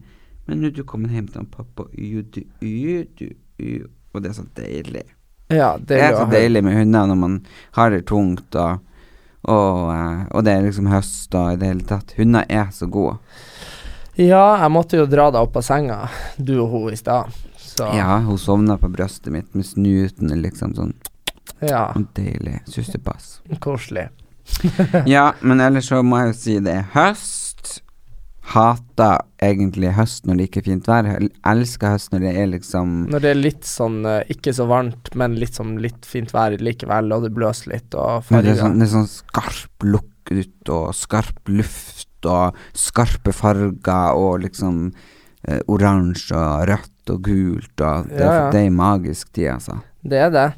Men 0.46 0.62
nå 0.62 0.70
er 0.70 0.76
du 0.78 0.84
kommet 0.86 1.10
hjem 1.10 1.26
til 1.34 1.48
pappa, 1.50 1.88
y, 1.90 2.12
du, 2.22 2.44
y, 2.62 3.08
du, 3.18 3.26
y. 3.58 3.80
Og 4.14 4.22
det 4.22 4.30
er 4.30 4.38
så 4.38 4.46
deilig. 4.54 5.02
Ja, 5.50 5.74
det, 5.82 5.96
det 5.96 5.98
er 5.98 6.14
så 6.14 6.30
deilig 6.30 6.62
med 6.62 6.78
hunder 6.78 7.10
når 7.10 7.18
man 7.18 7.36
har 7.74 7.90
det 7.90 8.04
tungt 8.06 8.54
og 8.54 8.78
og, 9.42 9.92
eh, 9.94 10.22
og, 10.30 10.44
det 10.44 10.52
er 10.52 10.66
liksom 10.66 10.90
høst 10.92 11.34
og 11.34 11.54
i 11.54 11.60
det 11.60 11.70
hele 11.70 11.86
tatt. 11.88 12.14
Hunder 12.18 12.44
er 12.48 12.68
så 12.76 12.88
gode. 12.90 13.16
Ja, 14.20 14.60
jeg 14.60 14.72
måtte 14.74 14.98
jo 15.00 15.06
dra 15.08 15.30
deg 15.32 15.40
opp 15.40 15.56
av 15.56 15.64
senga, 15.64 16.00
du 16.36 16.58
og 16.60 16.74
hun 16.74 16.92
i 16.92 16.98
stad. 16.98 17.30
Ja, 17.80 18.18
hun 18.20 18.36
sovna 18.36 18.76
på 18.76 18.90
brystet 18.92 19.32
mitt 19.32 19.54
med 19.56 19.64
snuten 19.64 20.34
liksom 20.42 20.74
sånn 20.76 20.92
ja. 21.64 21.86
deilig. 22.16 22.58
Sussepass. 22.68 23.38
Koselig. 23.62 24.10
ja, 25.06 25.30
men 25.40 25.62
ellers 25.62 25.88
så 25.88 26.02
må 26.04 26.18
jeg 26.20 26.32
jo 26.32 26.36
si 26.36 26.56
det 26.64 26.74
er 26.82 26.90
høst 26.92 27.39
hater 28.50 29.20
egentlig 29.44 29.92
høst 29.94 30.26
når 30.26 30.38
det 30.38 30.46
ikke 30.48 30.62
er 30.62 30.66
fint 30.70 30.88
vær. 30.88 31.08
Jeg 31.08 31.30
elsker 31.52 31.94
høst 31.94 32.14
når 32.14 32.24
det 32.24 32.32
er 32.40 32.48
liksom 32.50 32.94
Når 33.12 33.24
det 33.24 33.30
er 33.30 33.40
litt 33.40 33.68
sånn 33.68 34.00
uh, 34.08 34.20
ikke 34.32 34.54
så 34.56 34.66
varmt, 34.70 35.12
men 35.18 35.36
litt 35.40 35.58
sånn 35.60 35.76
litt 35.82 36.08
fint 36.08 36.32
vær 36.34 36.56
likevel, 36.58 37.12
og 37.14 37.26
det 37.26 37.32
blåser 37.36 37.74
litt 37.74 37.96
og 37.96 38.24
farger. 38.26 38.48
Det 38.48 38.54
er 38.56 38.62
sånn, 38.64 38.78
det 38.80 38.88
er 38.88 38.94
sånn 38.96 39.10
skarp 39.12 39.86
lukt 39.86 40.72
og 40.72 40.92
skarp 40.96 41.52
luft, 41.52 42.08
og 42.28 42.58
skarpe 42.76 43.32
farger, 43.34 44.16
og 44.18 44.42
liksom 44.44 44.90
eh, 45.48 45.60
oransje 45.72 46.36
og 46.36 46.68
rødt 46.70 47.14
og 47.14 47.22
gult, 47.26 47.74
og 47.80 48.10
det, 48.10 48.20
ja, 48.20 48.34
ja. 48.36 48.48
det 48.52 48.64
er 48.66 48.74
magisk 48.74 49.32
tid, 49.32 49.52
altså. 49.56 49.80
Det 50.00 50.20
er 50.20 50.32
det. 50.34 50.48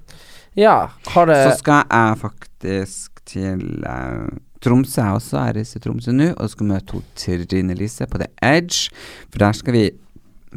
Ja, 0.59 0.77
har 1.15 1.27
det 1.31 1.39
Så 1.47 1.59
skal 1.63 1.87
jeg 1.89 2.19
faktisk 2.21 3.23
til 3.29 3.63
uh, 3.87 4.29
Tromsø 4.63 5.01
er 5.03 5.17
også. 5.17 5.41
Jeg 5.49 5.57
reiser 5.57 5.79
til 5.81 5.89
Tromsø 5.89 6.13
nå 6.15 6.29
og 6.37 6.51
skal 6.53 6.69
møte 6.71 7.01
Trine 7.19 7.75
Lise 7.79 8.07
på 8.07 8.21
The 8.23 8.29
Edge. 8.43 8.91
For 9.31 9.43
der 9.43 9.53
skal 9.59 9.77
vi 9.77 9.85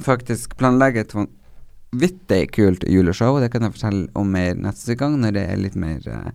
faktisk 0.06 0.58
planlegge 0.60 1.06
et 1.06 1.16
vanvittig 1.16 2.44
kult 2.56 2.86
juleshow. 2.90 3.36
og 3.38 3.42
Det 3.46 3.52
kan 3.54 3.66
jeg 3.66 3.76
fortelle 3.78 4.08
om 4.16 4.28
mer 4.36 4.54
neste 4.60 4.96
gang, 5.00 5.18
når 5.22 5.32
det 5.38 5.46
er 5.50 5.62
litt 5.62 5.76
mer 5.80 6.00
uh, 6.12 6.32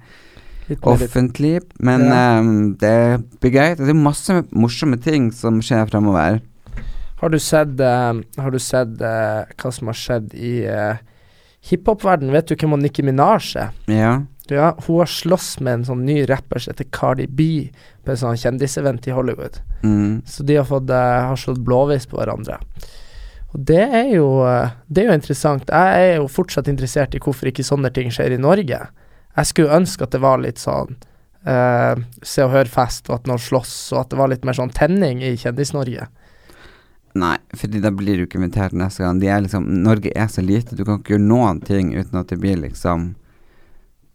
Litt 0.70 0.84
offentlig. 0.86 1.60
Men 1.82 2.04
Ja. 2.06 2.38
um, 2.38 2.74
det 2.78 3.24
blir 3.40 3.50
gøy. 3.56 3.76
Det 3.76 3.88
er 3.90 3.94
masse 3.98 4.42
morsomme 4.52 4.96
ting 5.02 5.32
som 5.34 5.60
skjer 5.60 5.88
fremover. 5.90 6.40
Har 7.20 7.28
du 7.28 7.38
sett, 7.38 7.80
uh, 7.80 8.16
har 8.38 8.50
du 8.50 8.58
sett 8.58 9.00
uh, 9.02 9.44
hva 9.60 9.72
som 9.74 9.90
har 9.90 9.98
skjedd 9.98 10.34
i 10.34 10.64
uh, 10.70 10.96
hiphop-verdenen? 11.68 12.32
Vet 12.32 12.48
du 12.48 12.54
hvem 12.56 12.78
Nikki 12.80 13.02
Minaj 13.04 13.50
er? 13.60 13.74
Ja. 13.90 14.12
Ja, 14.54 14.70
hun 14.86 15.02
har 15.02 15.10
slåss 15.10 15.60
med 15.60 15.80
en 15.80 15.84
sånn 15.88 16.06
ny 16.06 16.22
rapper 16.30 16.62
som 16.62 16.74
heter 16.74 16.88
Cardi 16.94 17.26
B 17.26 17.44
på 18.04 18.12
en 18.12 18.20
sånn 18.20 18.40
kjendisevent 18.40 19.06
i 19.08 19.14
Hollywood. 19.14 19.60
Mm. 19.82 20.22
Så 20.26 20.46
de 20.46 20.58
har, 20.58 20.66
fått, 20.68 20.90
uh, 20.90 21.30
har 21.30 21.38
slått 21.40 21.62
blåveis 21.66 22.08
på 22.10 22.18
hverandre. 22.18 22.60
Og 23.50 23.62
det 23.66 23.82
er 23.82 24.12
jo 24.14 24.26
eh, 24.46 24.76
Det 24.86 25.02
er 25.02 25.08
jo 25.10 25.18
interessant. 25.18 25.70
Jeg 25.74 26.02
er 26.06 26.20
jo 26.20 26.28
fortsatt 26.30 26.68
interessert 26.70 27.16
i 27.18 27.22
hvorfor 27.22 27.50
ikke 27.50 27.66
sånne 27.66 27.90
ting 27.94 28.12
skjer 28.14 28.36
i 28.36 28.38
Norge. 28.38 28.78
Jeg 29.36 29.48
skulle 29.50 29.74
ønske 29.74 30.06
at 30.06 30.14
det 30.14 30.20
var 30.22 30.38
litt 30.42 30.62
sånn 30.62 30.94
uh, 31.48 31.98
Se 32.22 32.44
og 32.46 32.54
Hør-fest, 32.54 33.10
og 33.10 33.20
at 33.20 33.30
noen 33.30 33.42
slåss, 33.42 33.74
og 33.94 34.04
at 34.04 34.12
det 34.12 34.20
var 34.20 34.30
litt 34.30 34.46
mer 34.46 34.58
sånn 34.58 34.70
tenning 34.74 35.22
i 35.26 35.34
Kjendis-Norge. 35.40 36.06
Nei, 37.18 37.36
fordi 37.58 37.80
da 37.82 37.90
blir 37.94 38.20
du 38.20 38.26
ikke 38.26 38.38
invitert 38.38 38.74
neste 38.76 39.02
gang. 39.02 39.18
De 39.18 39.30
er 39.30 39.42
liksom, 39.42 39.66
Norge 39.82 40.12
er 40.14 40.28
så 40.30 40.44
lite, 40.46 40.76
du 40.78 40.84
kan 40.84 41.00
ikke 41.00 41.16
gjøre 41.16 41.26
noen 41.26 41.58
ting 41.66 41.90
uten 41.96 42.20
at 42.20 42.30
det 42.30 42.38
blir 42.42 42.60
liksom 42.60 43.14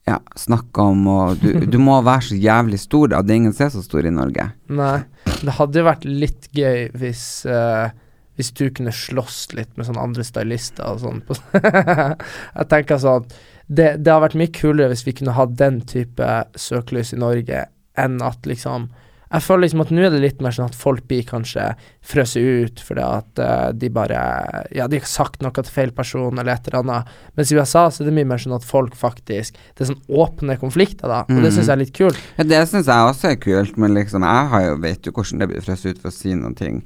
Ja, 0.06 0.20
snakke 0.38 0.86
om 0.86 1.08
og 1.10 1.42
du, 1.42 1.52
du 1.74 1.78
må 1.82 1.98
være 2.06 2.30
så 2.30 2.40
jævlig 2.40 2.80
stor, 2.84 3.12
da. 3.14 3.22
Det 3.26 3.34
er 3.34 3.42
ingen 3.44 3.56
som 3.58 3.68
er 3.68 3.76
så 3.76 3.84
stor 3.86 4.06
i 4.06 4.14
Norge. 4.14 4.50
Nei. 4.70 4.98
Det 5.26 5.56
hadde 5.58 5.82
jo 5.82 5.88
vært 5.88 6.06
litt 6.08 6.50
gøy 6.56 6.90
hvis 6.96 7.24
uh, 7.50 7.90
hvis 8.36 8.52
du 8.52 8.68
kunne 8.76 8.92
slåss 8.92 9.54
litt 9.56 9.72
med 9.78 9.88
sånne 9.88 10.04
andre 10.04 10.26
stylister 10.28 10.88
og 10.90 11.02
sånn. 11.04 11.22
jeg 12.60 12.68
tenker 12.72 13.00
sånn 13.00 13.30
det, 13.66 13.96
det 14.04 14.12
har 14.12 14.22
vært 14.22 14.38
mye 14.38 14.54
kulere 14.54 14.92
hvis 14.92 15.06
vi 15.08 15.16
kunne 15.18 15.36
hatt 15.38 15.56
den 15.58 15.80
type 15.90 16.28
søkelys 16.60 17.16
i 17.16 17.22
Norge, 17.22 17.64
enn 17.98 18.20
at 18.22 18.46
liksom 18.46 18.90
Jeg 19.32 19.44
føler 19.46 19.66
liksom 19.66 19.84
at 19.84 19.92
nå 19.96 20.04
er 20.06 20.14
det 20.14 20.22
litt 20.22 20.42
mer 20.44 20.54
sånn 20.56 20.70
at 20.70 20.78
folk 20.78 21.06
blir 21.10 21.26
kanskje 21.28 21.68
frøset 22.06 22.46
ut 22.46 22.84
fordi 22.86 23.06
at 23.06 23.42
uh, 23.42 23.70
de 23.74 23.90
bare 23.94 24.20
Ja, 24.76 24.88
de 24.92 25.00
har 25.02 25.10
sagt 25.10 25.42
noe 25.44 25.54
til 25.56 25.72
feil 25.74 25.94
person 25.96 26.38
eller 26.38 26.54
et 26.54 26.70
eller 26.70 26.84
annet. 26.84 27.16
Mens 27.38 27.52
i 27.52 27.58
USA 27.58 27.88
så 27.90 28.04
er 28.04 28.10
det 28.10 28.16
mye 28.20 28.30
mer 28.30 28.42
sånn 28.42 28.58
at 28.58 28.68
folk 28.68 28.98
faktisk 28.98 29.58
Det 29.74 29.86
er 29.86 29.92
sånn 29.94 30.04
åpne 30.26 30.60
konflikter, 30.62 31.10
da. 31.10 31.24
Og 31.30 31.42
det 31.42 31.54
syns 31.56 31.70
jeg 31.70 31.76
er 31.76 31.82
litt 31.82 31.96
kult. 31.96 32.22
Ja, 32.38 32.46
det 32.48 32.62
syns 32.70 32.92
jeg 32.92 33.10
også 33.10 33.32
er 33.32 33.42
kult, 33.42 33.80
men 33.82 33.96
liksom, 33.98 34.26
jeg 34.26 34.52
har 34.54 34.68
jo, 34.70 34.78
vet 34.84 35.08
jo 35.08 35.16
hvordan 35.16 35.42
det 35.42 35.50
blir 35.52 35.66
frøst 35.66 35.90
ut 35.90 36.02
for 36.02 36.12
å 36.12 36.16
si 36.16 36.36
noen 36.38 36.56
ting 36.58 36.82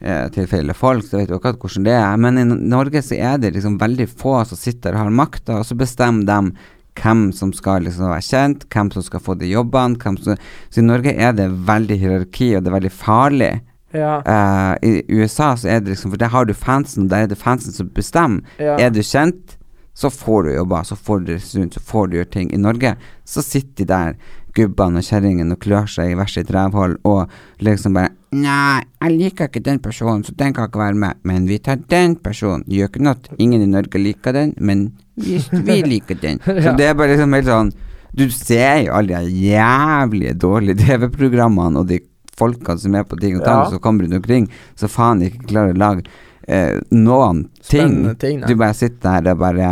eh, 0.00 0.26
til 0.34 0.48
feil 0.50 0.72
folk, 0.76 1.06
så 1.06 1.20
vet 1.20 1.32
jo 1.32 1.38
akkurat 1.40 1.60
hvordan 1.60 1.86
det 1.88 1.96
er. 1.96 2.18
Men 2.22 2.40
i 2.40 2.46
Norge 2.48 3.02
så 3.04 3.18
er 3.18 3.40
det 3.42 3.54
liksom 3.56 3.78
veldig 3.80 4.08
få 4.10 4.40
som 4.48 4.60
sitter 4.60 4.96
og 4.96 5.04
har 5.04 5.16
makta, 5.22 5.60
og 5.60 5.68
så 5.68 5.78
bestemmer 5.78 6.28
de 6.28 6.70
hvem 6.98 7.28
som 7.36 7.52
skal 7.56 7.84
liksom 7.86 8.10
være 8.10 8.26
kjent, 8.26 8.66
hvem 8.72 8.90
som 8.94 9.04
skal 9.06 9.22
få 9.24 9.36
de 9.40 9.50
jobbene. 9.50 9.98
Som, 10.00 10.36
så 10.70 10.82
i 10.82 10.86
Norge 10.86 11.14
er 11.14 11.36
det 11.36 11.50
veldig 11.68 11.98
hierarki, 12.00 12.54
og 12.56 12.64
det 12.64 12.72
er 12.72 12.78
veldig 12.78 12.94
farlig. 12.94 13.52
Ja. 13.94 14.20
Uh, 14.22 14.74
I 14.86 15.02
USA 15.08 15.56
så 15.58 15.66
er 15.68 15.80
det 15.82 15.96
liksom 15.96 16.12
For 16.12 16.20
der 16.20 16.30
har 16.30 16.44
du 16.46 16.54
fansen, 16.54 17.08
der 17.10 17.24
er 17.24 17.30
det 17.30 17.38
fansen 17.38 17.74
som 17.74 17.90
bestemmer. 17.94 18.46
Ja. 18.58 18.78
Er 18.78 18.90
du 18.94 19.02
kjent, 19.02 19.56
så 19.94 20.10
får 20.10 20.46
du 20.46 20.52
jobber, 20.54 20.84
så 20.86 20.96
får 20.96 21.24
du 21.24 21.32
reise 21.32 21.58
rundt, 21.58 21.74
så 21.74 21.80
får 21.80 22.06
du 22.06 22.16
gjøre 22.16 22.30
ting. 22.36 22.52
I 22.54 22.60
Norge 22.60 22.94
så 23.26 23.42
sitter 23.42 23.84
de 23.84 23.88
der 23.90 24.14
gubbene 24.56 25.02
og 25.02 25.06
kjerringene 25.06 25.54
og 25.54 25.62
klør 25.62 25.90
seg 25.90 26.12
i 26.12 26.16
hvert 26.18 26.32
sitt 26.32 26.50
rævhold 26.54 26.96
og 27.06 27.30
liksom 27.62 27.98
bare 27.98 28.16
Nei, 28.30 28.84
jeg 29.02 29.16
liker 29.18 29.48
ikke 29.48 29.62
den 29.66 29.80
personen, 29.82 30.22
så 30.22 30.30
den 30.38 30.52
kan 30.54 30.68
ikke 30.68 30.78
være 30.78 30.94
med. 31.02 31.18
Men 31.26 31.48
vi 31.48 31.56
tar 31.58 31.80
den 31.90 32.12
personen. 32.14 32.62
Gjør 32.70 32.86
ikke 32.86 33.02
noe 33.02 33.38
ingen 33.42 33.64
i 33.64 33.66
Norge 33.66 33.98
liker 33.98 34.36
den, 34.36 34.52
men 34.62 34.84
vi, 35.24 35.38
vi 35.52 35.78
liker 35.86 36.18
den. 36.20 36.40
Så 36.64 36.74
det 36.78 36.90
er 36.90 36.96
bare 36.98 37.14
liksom 37.14 37.36
helt 37.36 37.50
sånn 37.50 37.72
Du 38.16 38.24
ser 38.34 38.86
jo 38.86 38.96
alle 38.98 39.20
de 39.22 39.44
jævlige 39.46 40.34
dårlige 40.42 40.80
TV-programmene 40.82 41.84
og 41.84 41.92
de 41.92 42.00
folkene 42.40 42.80
som 42.80 42.96
er 42.96 43.06
på 43.06 43.18
ting 43.20 43.36
og 43.38 43.44
tang, 43.44 43.64
Ja. 43.64 43.70
som 43.70 43.82
kommer 43.84 44.06
rundt 44.06 44.16
omkring, 44.16 44.48
så 44.74 44.88
faen 44.88 45.22
ikke 45.26 45.44
klarer 45.52 45.76
å 45.76 45.78
lage 45.78 46.06
eh, 46.48 46.80
noen 46.90 47.44
ting. 47.60 47.84
Spennende 47.84 48.16
ting, 48.18 48.40
du 48.46 48.56
bare 48.56 48.74
sitter 48.74 49.20
der 49.20 49.34
og 49.34 49.42
bare 49.44 49.70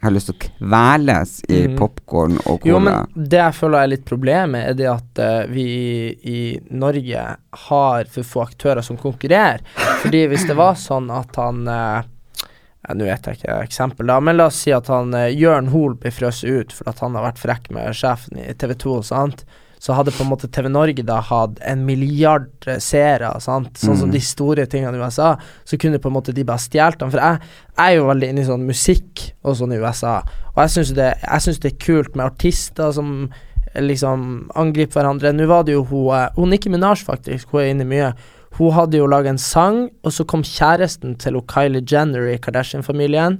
har 0.00 0.14
lyst 0.14 0.30
til 0.30 0.36
å 0.36 0.42
kveles 0.46 1.32
i 1.50 1.58
mm. 1.68 1.74
popkorn 1.76 2.38
og 2.48 2.64
Jo, 2.68 2.78
men 2.80 3.08
det 3.14 3.40
jeg 3.40 3.56
føler 3.58 3.82
er 3.82 3.90
litt 3.92 4.06
problemet, 4.08 4.70
er 4.70 4.78
det 4.78 4.88
at 4.88 5.20
uh, 5.20 5.50
vi 5.50 5.66
i 6.24 6.40
Norge 6.72 7.26
har 7.66 8.12
for 8.14 8.30
få 8.30 8.46
aktører 8.46 8.84
som 8.86 8.96
konkurrerer. 9.00 9.60
Fordi 10.02 10.24
hvis 10.32 10.46
det 10.48 10.56
var 10.56 10.78
sånn 10.80 11.10
at 11.12 11.36
han 11.40 11.68
eh, 11.68 12.08
ja, 12.90 12.94
Nå 12.98 13.06
vet 13.08 13.26
jeg 13.30 13.40
ikke 13.40 13.56
eksempel, 13.64 14.06
da, 14.10 14.18
men 14.20 14.36
la 14.36 14.50
oss 14.50 14.60
si 14.66 14.72
at 14.74 14.90
han 14.90 15.14
eh, 15.14 15.30
Jørn 15.38 15.70
Hoel 15.70 15.94
blir 16.00 16.12
frøst 16.14 16.44
ut 16.44 16.72
for 16.74 16.90
at 16.90 16.98
han 17.04 17.14
har 17.14 17.30
vært 17.30 17.38
frekk 17.42 17.70
med 17.74 17.94
sjefen 17.96 18.38
i 18.42 18.52
TV 18.58 18.74
2, 18.74 19.00
sant. 19.10 19.44
Så 19.80 19.94
hadde 19.96 20.12
på 20.12 20.26
en 20.26 20.28
måte 20.28 20.48
TV 20.52 20.66
Norge 20.68 21.00
da 21.08 21.22
hatt 21.24 21.56
en 21.64 21.86
milliard 21.88 22.50
eh, 22.68 22.76
seere, 22.84 23.30
sant. 23.40 23.78
Sånn 23.80 23.96
som 23.96 24.10
Mhm. 24.10 24.12
de 24.12 24.20
store 24.20 24.66
tingene 24.68 24.98
i 24.98 25.00
USA. 25.00 25.30
Så 25.64 25.78
kunne 25.80 25.96
på 25.98 26.10
en 26.10 26.16
måte 26.18 26.34
de 26.36 26.44
bare 26.44 26.60
stjålet 26.60 26.98
dem. 27.00 27.10
For 27.10 27.16
jeg, 27.18 27.40
jeg 27.78 27.94
er 27.94 27.96
jo 27.96 28.08
veldig 28.10 28.28
inne 28.28 28.42
i 28.42 28.44
sånn 28.50 28.66
musikk 28.68 29.30
og 29.42 29.56
sånn 29.56 29.72
i 29.72 29.78
USA. 29.80 30.18
Og 30.54 30.60
jeg 30.66 30.74
syns 30.74 30.92
det, 30.98 31.14
det 31.62 31.72
er 31.72 31.78
kult 31.86 32.14
med 32.14 32.26
artister 32.26 32.92
som 32.92 33.30
eh, 33.72 33.80
liksom 33.80 34.50
angriper 34.54 35.00
hverandre. 35.00 35.32
Nå 35.32 35.46
var 35.48 35.64
det 35.64 35.72
jo 35.78 35.84
hun 35.84 36.12
eh, 36.12 36.28
Hun 36.36 36.50
Nikki 36.50 36.68
Minaj, 36.68 37.00
faktisk. 37.08 37.48
Hun 37.54 37.60
er 37.62 37.70
inne 37.72 37.88
mye. 37.88 38.12
Hun 38.58 38.74
hadde 38.74 38.98
jo 38.98 39.08
laga 39.08 39.30
en 39.30 39.40
sang, 39.40 39.88
og 40.02 40.14
så 40.14 40.26
kom 40.26 40.42
kjæresten 40.46 41.16
til 41.20 41.38
Kylie 41.50 41.84
Jenner 41.86 42.26
i 42.32 42.38
Kardashian-familien. 42.42 43.38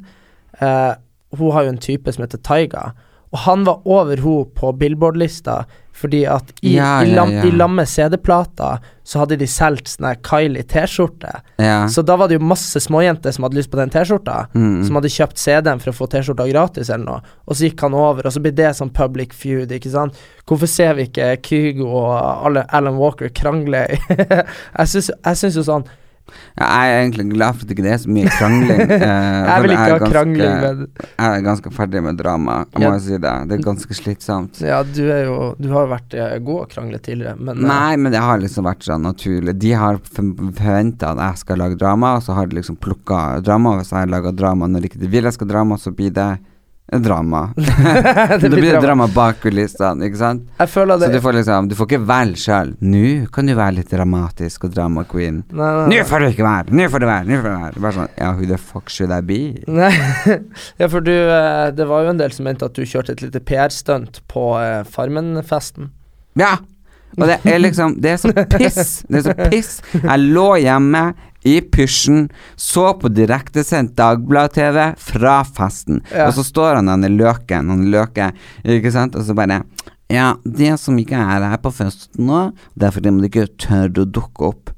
Eh, 0.63 0.93
hun 1.39 1.53
har 1.55 1.67
jo 1.67 1.75
en 1.75 1.83
type 1.83 2.13
som 2.13 2.25
heter 2.25 2.43
Taiga. 2.47 2.91
Og 3.31 3.45
han 3.47 3.65
var 3.67 3.87
over 3.87 4.23
hun 4.23 4.51
på 4.55 4.73
Billboard-lista 4.79 5.65
fordi 6.01 6.25
at 6.29 6.51
i, 6.63 6.75
Ja, 6.77 7.03
i, 7.05 7.13
lam, 7.15 7.33
ja. 7.35 7.45
i 7.45 7.53
lamme 7.53 7.85
CD-plata 7.87 8.79
så 9.11 9.23
hadde 9.23 9.37
de 9.41 9.47
solgt 9.51 9.91
sånn 9.91 10.07
her 10.07 10.19
Kylie 10.25 10.63
T-skjorte. 10.71 11.33
Ja. 11.61 11.83
Så 11.91 12.05
da 12.07 12.15
var 12.21 12.31
det 12.31 12.39
jo 12.39 12.47
masse 12.47 12.81
småjenter 12.81 13.35
som 13.35 13.47
hadde 13.47 13.59
lyst 13.59 13.73
på 13.73 13.81
den 13.81 13.91
T-skjorta. 13.91 14.45
Mm. 14.55 14.85
Som 14.87 14.99
hadde 15.01 15.11
kjøpt 15.13 15.41
CD-en 15.43 15.83
for 15.83 15.93
å 15.93 15.97
få 15.97 16.09
T-skjorta 16.13 16.47
gratis 16.51 16.93
eller 16.93 17.07
noe. 17.07 17.35
Og 17.47 17.59
så 17.59 17.67
gikk 17.67 17.83
han 17.87 17.97
over, 17.99 18.29
og 18.29 18.35
så 18.37 18.43
ble 18.45 18.55
det 18.55 18.71
sånn 18.79 18.93
public 18.95 19.35
feud, 19.37 19.75
ikke 19.75 19.93
sant. 19.93 20.21
Hvorfor 20.47 20.71
ser 20.71 20.95
vi 20.99 21.09
ikke 21.11 21.33
Kygo 21.47 21.89
og 21.91 22.61
Alan 22.69 23.01
Walker 23.01 23.33
krangle? 23.35 23.87
jeg 24.79 24.93
syns 24.95 25.59
jo 25.59 25.67
sånn 25.67 25.87
Ja, 25.87 26.00
jeg 26.61 26.91
er 26.91 26.99
egentlig 27.01 27.27
glad 27.33 27.55
for 27.57 27.65
at 27.65 27.71
det 27.71 27.77
ikke 27.79 27.93
er 27.95 28.01
så 28.03 28.11
mye 28.13 28.33
krangling. 28.37 28.81
eh, 28.97 29.01
Jeg 29.01 29.65
vil 29.65 29.75
ikke 29.75 29.87
jeg 29.91 29.95
ha 30.05 30.11
krangling, 30.13 30.55
med 30.65 30.83
Jeg 31.07 31.39
er 31.39 31.45
ganske 31.47 31.73
ferdig 31.77 32.03
med 32.05 32.21
drama, 32.21 32.59
jeg 32.73 32.81
må 32.83 32.87
Ja. 32.87 32.93
jo 32.95 33.05
si 33.07 33.17
det. 33.17 33.35
Det 33.51 33.59
er 33.59 33.65
ganske 33.65 33.97
slitsomt. 34.01 34.61
Ja, 34.67 34.83
du 34.83 35.03
jo 35.07 35.39
Du 35.61 35.71
har 35.75 35.87
jo 35.87 35.93
vært 35.95 36.15
eh, 36.15 36.37
god 36.39 36.63
å 36.65 36.69
krangle 36.75 36.99
tidligere, 37.03 37.37
men 37.39 37.57
eh, 37.59 37.69
Nei, 37.71 37.97
men 37.97 38.13
det 38.13 38.21
har 38.25 38.39
liksom 38.43 38.69
vært 38.69 38.87
sånn 38.87 39.03
naturlig. 39.07 39.57
De 39.61 39.73
har 39.73 39.99
forventa 40.11 41.13
at 41.15 41.25
jeg 41.25 41.43
skal 41.45 41.61
lage 41.65 41.79
drama, 41.81 42.17
og 42.19 42.23
så 42.27 42.37
har 42.37 42.47
de 42.51 42.57
liksom 42.61 42.77
plukka 42.81 43.41
drama. 43.45 43.77
Hvis 43.81 43.93
jeg 43.95 44.11
laga 44.11 44.33
drama 44.33 44.69
når 44.71 44.91
ikke 44.91 45.01
de 45.01 45.11
vil 45.11 45.25
jeg 45.29 45.37
skal 45.39 45.51
drama, 45.51 45.79
så 45.81 45.93
blir 45.95 46.11
det 46.15 46.29
et 46.37 46.47
drama. 46.99 47.53
det 47.57 48.51
blir 48.51 48.51
det 48.51 48.71
drama. 48.71 48.81
drama 48.83 49.07
bak 49.15 49.41
kulissene, 49.45 50.09
ikke 50.09 50.19
sant? 50.19 50.49
Jeg 50.59 50.73
føler 50.73 50.99
Så 50.99 51.11
du 51.13 51.21
får 51.23 51.37
liksom 51.39 51.69
Du 51.71 51.77
får 51.79 51.89
ikke 51.91 52.01
velge 52.09 52.41
sjøl. 52.43 52.73
Nå 52.83 53.05
kan 53.35 53.47
du 53.47 53.55
være 53.55 53.77
litt 53.79 53.93
dramatisk 53.95 54.67
og 54.67 54.75
drama 54.75 55.05
queen. 55.09 55.43
Nei, 55.53 55.71
nei, 55.79 55.87
Nå 55.93 56.09
får 56.09 56.25
du 56.25 56.29
ikke 56.33 56.47
være! 56.49 56.75
Nå 56.81 56.89
får 56.91 57.05
du 57.05 57.07
være! 57.11 57.29
Nå 57.31 57.39
får 57.39 57.47
du 57.47 57.55
være! 57.55 57.85
Bare 57.87 57.97
sånn 58.01 58.11
Ja, 58.19 58.33
who 58.35 58.49
the 58.51 58.59
fuck 58.59 58.91
should 58.91 59.15
I 59.15 59.21
be? 59.23 59.41
Nei, 59.71 59.93
ja, 60.81 60.89
for 60.91 61.05
du 61.07 61.15
eh, 61.15 61.71
Det 61.77 61.87
var 61.91 62.05
jo 62.09 62.17
en 62.17 62.21
del 62.21 62.35
som 62.35 62.51
mente 62.51 62.67
at 62.67 62.75
du 62.77 62.83
kjørte 62.83 63.15
et 63.15 63.25
lite 63.25 63.43
PR-stunt 63.47 64.23
på 64.31 64.51
eh, 64.59 64.83
Farmen-festen. 64.91 65.93
Ja! 66.41 66.57
Og 67.19 67.27
det 67.27 67.41
er 67.49 67.59
liksom 67.59 67.97
Det 68.03 68.13
er 68.13 68.21
så 68.23 68.31
piss. 68.33 69.01
Det 69.09 69.19
er 69.19 69.25
så 69.27 69.35
piss. 69.51 69.71
Jeg 69.95 70.31
lå 70.31 70.49
hjemme 70.63 71.09
i 71.45 71.61
pysjen, 71.61 72.29
så 72.57 72.91
på 73.01 73.09
direktesendt 73.09 73.95
Dagblad-TV 73.97 74.95
fra 75.01 75.39
festen, 75.45 76.03
Ja. 76.13 76.27
og 76.29 76.35
så 76.35 76.45
står 76.45 76.77
han 76.77 76.87
denne 76.87 77.09
løken, 77.09 77.71
han 77.71 77.87
løke, 77.91 78.33
ikke 78.65 78.93
sant, 78.93 79.17
og 79.17 79.25
så 79.25 79.35
bare 79.35 79.63
Ja, 80.11 80.35
det 80.45 80.73
som 80.81 80.97
ikke 80.99 81.15
er 81.15 81.45
her 81.49 81.57
på 81.63 81.71
festen 81.73 82.27
nå, 82.27 82.53
det 82.77 82.89
er 82.89 82.91
fordi 82.91 83.13
de 83.21 83.29
ikke 83.29 83.47
tør 83.63 83.89
å 84.03 84.05
dukke 84.11 84.43
opp. 84.49 84.71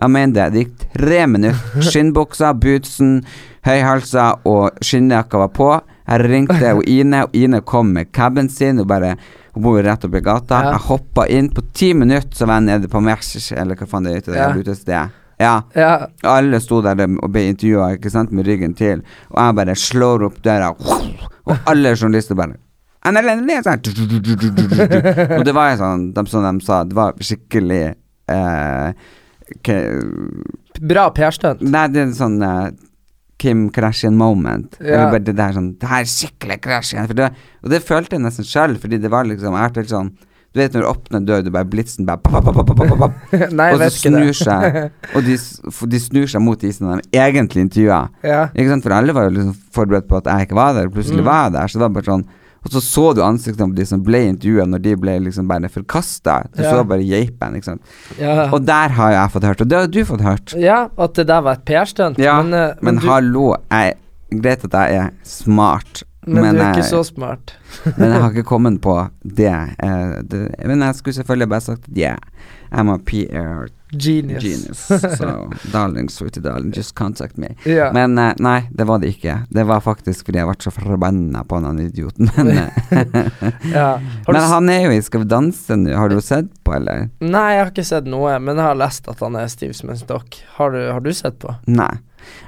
Jeg 0.00 0.10
mener 0.10 0.32
det. 0.34 0.46
Det 0.52 0.62
gikk 0.64 0.94
tre 0.96 1.26
minutter. 1.28 1.82
Skinnbuksa, 1.90 2.54
bootsen, 2.58 3.20
høyhalsa 3.66 4.40
og 4.48 4.78
skinnjakka 4.82 5.38
var 5.44 5.52
på. 5.54 5.68
Jeg 6.10 6.24
ringte 6.26 6.72
og 6.74 6.82
Ine, 6.90 7.24
og 7.26 7.36
Ine 7.36 7.60
kom 7.62 7.92
med 7.94 8.10
caben 8.16 8.48
sin 8.50 8.80
og 8.80 8.88
bare 8.90 9.16
Hun 9.54 9.62
bor 9.64 9.76
jo 9.80 9.82
rett 9.82 10.04
oppi 10.06 10.20
gata. 10.22 10.60
Ja. 10.62 10.72
Jeg 10.76 10.84
hoppa 10.86 11.24
inn. 11.28 11.48
På 11.50 11.62
ti 11.74 11.92
minutter 11.92 12.34
så 12.38 12.46
var 12.46 12.60
jeg 12.60 12.68
nede 12.68 12.88
på 12.90 13.00
Merch, 13.02 13.52
eller 13.52 13.74
hva 13.74 13.88
faen 13.90 14.04
det 14.06 14.12
heter, 14.14 14.32
det 14.32 14.86
Ja. 14.86 15.08
Ja. 15.40 15.54
Ja, 15.74 15.92
Alle 16.28 16.60
sto 16.60 16.82
der 16.84 17.00
og 17.08 17.30
ble 17.32 17.46
intervjua, 17.48 17.94
med 18.30 18.46
ryggen 18.46 18.74
til, 18.76 19.04
og 19.30 19.38
jeg 19.40 19.56
bare 19.60 19.76
slår 19.76 20.26
opp 20.28 20.42
døra, 20.44 20.74
og 21.48 21.56
alle 21.70 21.94
journalister 21.96 22.36
bare 22.36 22.54
sånn. 22.56 22.66
Og 25.38 25.44
det 25.48 25.54
var 25.56 25.70
jo 25.72 25.80
sånn, 25.80 26.04
de, 26.12 26.24
som 26.28 26.44
de 26.44 26.66
sa, 26.66 26.82
det 26.84 26.96
var 26.98 27.16
skikkelig 27.24 27.82
eh, 28.28 29.08
bra 30.80 31.08
PR-stunt. 31.16 31.64
Nei, 31.64 31.86
det 31.94 32.04
er 32.04 32.12
sånn 32.18 32.36
eh, 32.44 32.66
Kim 33.40 33.68
Kardashian 33.72 34.18
moment. 34.20 34.76
Ja. 34.80 34.86
Eller 34.92 35.14
bare 35.14 35.24
det 35.24 35.36
der 35.38 35.56
sånn 35.56 35.70
Det 35.80 35.88
her 35.88 36.04
er 36.04 36.10
skikkelig 36.12 36.58
Kardashian. 36.60 37.08
For 37.08 37.16
det, 37.16 37.30
og 37.64 37.72
det 37.72 37.80
følte 37.88 38.18
jeg 38.18 38.24
nesten 38.26 38.48
sjøl, 38.48 38.76
fordi 38.82 39.00
det 39.00 39.10
var 39.12 39.28
liksom 39.28 39.54
Jeg 39.54 39.62
har 39.62 39.70
vært 39.70 39.80
helt 39.80 39.94
sånn 39.94 40.12
Du 40.52 40.58
vet 40.58 40.72
når 40.74 40.82
du 40.82 40.88
åpner 40.90 41.16
en 41.20 41.26
dør, 41.28 41.42
du 41.46 41.50
bare 41.54 41.68
blitsen 41.70 42.06
bare 42.08 42.18
pop, 42.18 42.42
pop, 42.42 42.66
pop, 42.74 43.12
Nei, 43.54 43.68
Og 43.72 43.78
så 43.84 43.90
snur 44.10 44.32
seg 44.34 44.90
Og 45.14 45.22
de, 45.22 45.36
de 45.94 46.00
snur 46.02 46.26
seg 46.26 46.42
mot 46.42 46.58
de 46.58 46.72
som 46.74 46.90
de 46.98 47.04
egentlig 47.14 47.62
intervjua. 47.68 48.00
Ja. 48.26 48.48
Ikke 48.54 48.72
sant, 48.72 48.82
for 48.82 48.96
alle 48.96 49.14
var 49.14 49.28
jo 49.28 49.36
liksom 49.36 49.54
forberedt 49.76 50.08
på 50.10 50.18
at 50.18 50.26
jeg 50.26 50.48
ikke 50.48 50.58
var 50.58 50.74
der, 50.74 50.90
og 50.90 50.96
plutselig 50.98 51.22
Mm. 51.22 51.28
var 51.30 51.44
jeg 51.46 51.52
der. 51.54 51.66
Så 51.70 51.78
det 51.78 51.84
var 51.86 51.94
bare 52.00 52.08
sånn 52.10 52.26
Og 52.60 52.68
så 52.74 52.80
så 52.84 53.04
du 53.16 53.22
ansiktene 53.24 53.70
på 53.72 53.76
de 53.78 53.86
som 53.88 54.02
ble 54.04 54.18
intervjua, 54.28 54.66
når 54.68 54.82
de 54.84 54.96
ble 55.00 55.14
liksom 55.24 55.46
bare 55.48 55.70
forkasta. 55.72 56.34
Du 56.52 56.60
Ja. 56.62 56.74
så 56.74 56.82
bare 56.84 57.06
geipen, 57.08 57.54
ikke 57.56 57.64
sant. 57.70 57.80
Ja. 58.18 58.50
Og 58.52 58.66
der 58.66 58.88
har 58.98 59.12
jeg 59.14 59.30
fått 59.32 59.46
hørt, 59.48 59.60
og 59.62 59.68
det 59.70 59.78
har 59.78 59.86
du 59.86 60.04
fått 60.04 60.20
hørt. 60.20 60.52
ja, 60.60 60.88
at 60.98 61.14
det 61.14 61.26
der 61.30 61.40
var 61.40 61.52
et 61.56 61.64
PR-stunt. 61.64 62.18
Ja, 62.18 62.42
men, 62.42 62.50
men, 62.50 62.74
Men 62.82 62.96
du, 63.00 63.06
hallo, 63.08 63.54
jeg 63.70 63.94
Greit 64.42 64.62
at 64.64 64.72
jeg 64.76 64.94
er 64.98 65.10
smart, 65.24 66.02
men, 66.26 66.42
men, 66.42 66.54
du 66.54 66.60
er 66.60 66.74
ikke 66.74 66.88
så 66.90 67.02
smart. 67.06 67.54
men 67.96 68.10
jeg 68.10 68.20
har 68.20 68.30
ikke 68.34 68.48
kommet 68.48 68.80
på 68.84 68.96
det. 69.22 69.52
eh, 69.82 70.16
det. 70.22 70.46
Men 70.66 70.82
jeg 70.84 70.94
skulle 70.98 71.14
selvfølgelig 71.16 71.48
bare 71.48 71.60
sagt 71.60 71.92
yeah, 71.96 72.18
I'm 72.70 72.92
a 72.92 72.98
PR 72.98 73.70
Genius. 73.92 74.42
genius. 74.42 74.78
So 75.18 75.50
darling, 75.72 76.08
sweetie 76.08 76.40
darling, 76.40 76.72
just 76.72 76.94
contact 76.94 77.36
me. 77.36 77.56
Yeah. 77.64 77.92
Men 77.94 78.18
eh, 78.18 78.34
nei, 78.38 78.68
det 78.70 78.84
var 78.84 78.98
det 78.98 79.08
ikke. 79.16 79.40
Det 79.50 79.64
var 79.66 79.80
faktisk 79.80 80.28
fordi 80.28 80.38
jeg 80.38 80.46
ble 80.46 80.56
så 80.62 80.70
forbanna 80.74 81.42
på 81.44 81.58
han 81.64 81.80
idioten. 81.82 82.30
Men, 82.36 82.52
eh, 82.58 83.40
ja. 83.72 83.88
Men 84.28 84.40
han 84.52 84.70
er 84.70 84.84
jo 84.86 84.92
i 84.94 85.00
Skal 85.02 85.24
vi 85.24 85.30
danse 85.30 85.76
nå, 85.76 85.90
har 85.96 86.12
du 86.12 86.20
sett 86.22 86.52
på, 86.64 86.74
eller? 86.76 87.08
Nei, 87.18 87.46
jeg 87.56 87.64
har 87.64 87.72
ikke 87.72 87.86
sett 87.88 88.06
noe, 88.10 88.36
men 88.38 88.54
jeg 88.58 88.66
har 88.66 88.78
lest 88.78 89.08
at 89.10 89.20
han 89.24 89.38
er 89.40 89.50
stiv 89.50 89.72
som 89.78 89.90
en 89.90 89.98
stokk. 89.98 90.38
Har 90.58 90.76
har 90.76 91.02
du 91.02 91.10
sett 91.16 91.40
på? 91.42 91.54
Nei. 91.66 91.92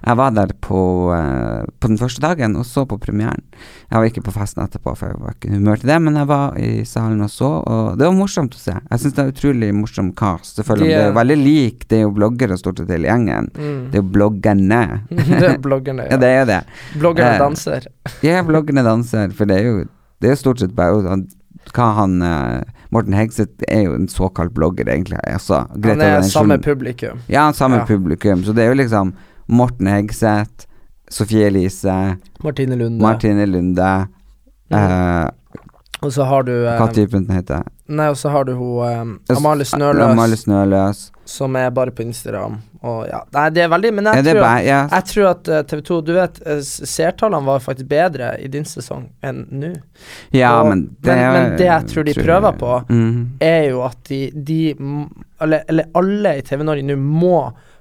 Jeg 0.06 0.16
var 0.18 0.30
der 0.34 0.50
på, 0.60 0.80
uh, 1.14 1.62
på 1.80 1.88
den 1.88 1.98
første 1.98 2.20
dagen 2.24 2.56
og 2.58 2.64
så 2.66 2.84
på 2.88 2.98
premieren. 2.98 3.42
Jeg 3.90 3.98
var 4.00 4.04
ikke 4.08 4.22
på 4.26 4.32
festen 4.34 4.62
etterpå, 4.64 4.94
for 4.98 5.12
jeg 5.12 5.20
var 5.20 5.34
ikke 5.36 5.50
i 5.50 5.54
humør 5.58 5.76
til 5.82 5.90
det, 5.92 5.98
men 6.02 6.16
jeg 6.16 6.28
var 6.30 6.56
i 6.58 6.70
salen 6.88 7.20
og 7.22 7.30
så, 7.30 7.50
og 7.62 7.98
det 8.00 8.06
var 8.08 8.16
morsomt 8.18 8.54
å 8.56 8.62
se. 8.62 8.74
Jeg 8.90 9.02
syns 9.04 9.14
det 9.18 9.24
er 9.24 9.32
utrolig 9.34 9.70
morsom 9.76 10.12
cast. 10.18 10.56
Selvfølgelig, 10.58 10.88
De 10.88 10.94
det 10.96 11.02
er 11.02 11.10
jo 11.12 11.18
veldig 11.20 11.38
lik, 11.44 11.86
det 11.88 11.98
er 11.98 12.02
jo 12.06 12.12
bloggere 12.16 12.58
stort 12.58 12.78
sett 12.82 12.90
hele 12.94 13.08
gjengen. 13.10 13.50
Mm. 13.54 13.82
Det 13.92 14.00
er 14.00 14.02
jo 14.02 14.08
bloggerne. 14.16 14.82
det 15.10 15.48
er 15.52 15.58
bloggerne. 15.62 16.08
ja, 16.10 16.16
det 16.24 16.32
er 16.40 16.44
det. 16.50 16.60
Bloggerne 16.98 17.34
Eh, 17.36 17.38
danser. 17.38 17.86
Ja, 18.26 18.42
bloggerne 18.42 18.82
danser, 18.86 19.30
for 19.36 19.44
det 19.50 19.60
er 19.60 19.68
jo 19.70 19.84
Det 20.22 20.28
er 20.30 20.36
jo 20.36 20.42
stort 20.44 20.60
sett 20.62 20.74
bare 20.74 21.02
han- 21.08 21.28
hva 21.74 21.86
han 21.96 22.22
eh, 22.22 22.62
Morten 22.92 23.14
Hegseth 23.14 23.62
er 23.68 23.84
jo 23.86 23.94
en 23.94 24.08
såkalt 24.08 24.52
blogger, 24.52 24.84
egentlig. 24.90 25.18
Altså, 25.26 25.62
Han 25.84 26.00
er 26.00 26.22
samme 26.22 26.58
publikum. 26.60 27.18
Ja, 27.28 27.50
samme 27.52 27.78
Ja. 27.78 27.84
publikum. 27.86 28.42
Så 28.44 28.52
det 28.54 28.64
er 28.64 28.68
jo 28.74 28.82
liksom 28.82 29.12
Morten 29.52 29.86
Hegseth, 29.92 30.66
Sofie 31.12 31.46
Elise, 31.50 32.16
Martine 32.42 32.76
Lunde. 32.80 33.02
Martine 33.04 33.44
Lunde 33.46 33.90
eh, 34.72 35.28
Og 36.02 36.12
så 36.14 36.24
har 36.26 36.42
du 36.48 36.54
eh, 36.64 36.78
Hva 36.80 36.88
typen 36.94 37.28
heter 37.30 37.62
Nei, 37.92 38.06
og 38.08 38.16
så 38.16 38.30
har 38.32 38.46
du 38.48 38.54
hun 38.56 38.78
eh, 38.88 39.36
Amalie 39.36 39.66
Snøløs, 39.68 40.06
Amalie 40.14 40.38
Snøløs. 40.40 41.00
som 41.28 41.56
er 41.60 41.68
bare 41.76 41.92
på 41.92 42.02
Instagram. 42.06 42.54
Og 42.82 43.02
ja, 43.10 43.18
Nei, 43.36 43.42
det 43.54 43.62
er 43.66 43.68
veldig 43.70 43.90
Men 43.94 44.08
jeg, 44.08 44.24
tror, 44.30 44.40
bare 44.42 44.62
ja. 44.64 44.78
jeg 44.90 45.04
tror 45.10 45.26
at 45.28 45.50
uh, 45.52 45.58
TV 45.70 45.82
2 45.90 45.98
Du 46.08 46.12
vet, 46.16 46.40
uh, 46.48 46.62
seertallene 46.64 47.46
var 47.46 47.60
faktisk 47.62 47.90
bedre 47.92 48.30
i 48.42 48.48
din 48.50 48.64
sesong 48.66 49.04
enn 49.22 49.42
nå. 49.60 49.70
ja, 50.34 50.54
og- 50.62 50.70
men 50.72 50.86
det 51.04 51.12
men- 51.18 51.36
men 51.36 51.52
det 51.60 51.68
jeg 51.68 51.86
tror 51.92 52.08
de 52.08 52.14
prøver 52.16 52.56
på, 52.58 52.72
mm. 52.88 53.20
Er 53.52 53.68
jo 53.68 53.84
at 53.86 54.00
de, 54.08 54.22
de 54.34 54.58
eller, 55.42 55.62
eller 55.68 55.92
alle 55.94 56.34
i 56.38 56.42
TV 56.48 56.64
Norge 56.64 56.82
nå 56.88 56.96
må 56.96 57.36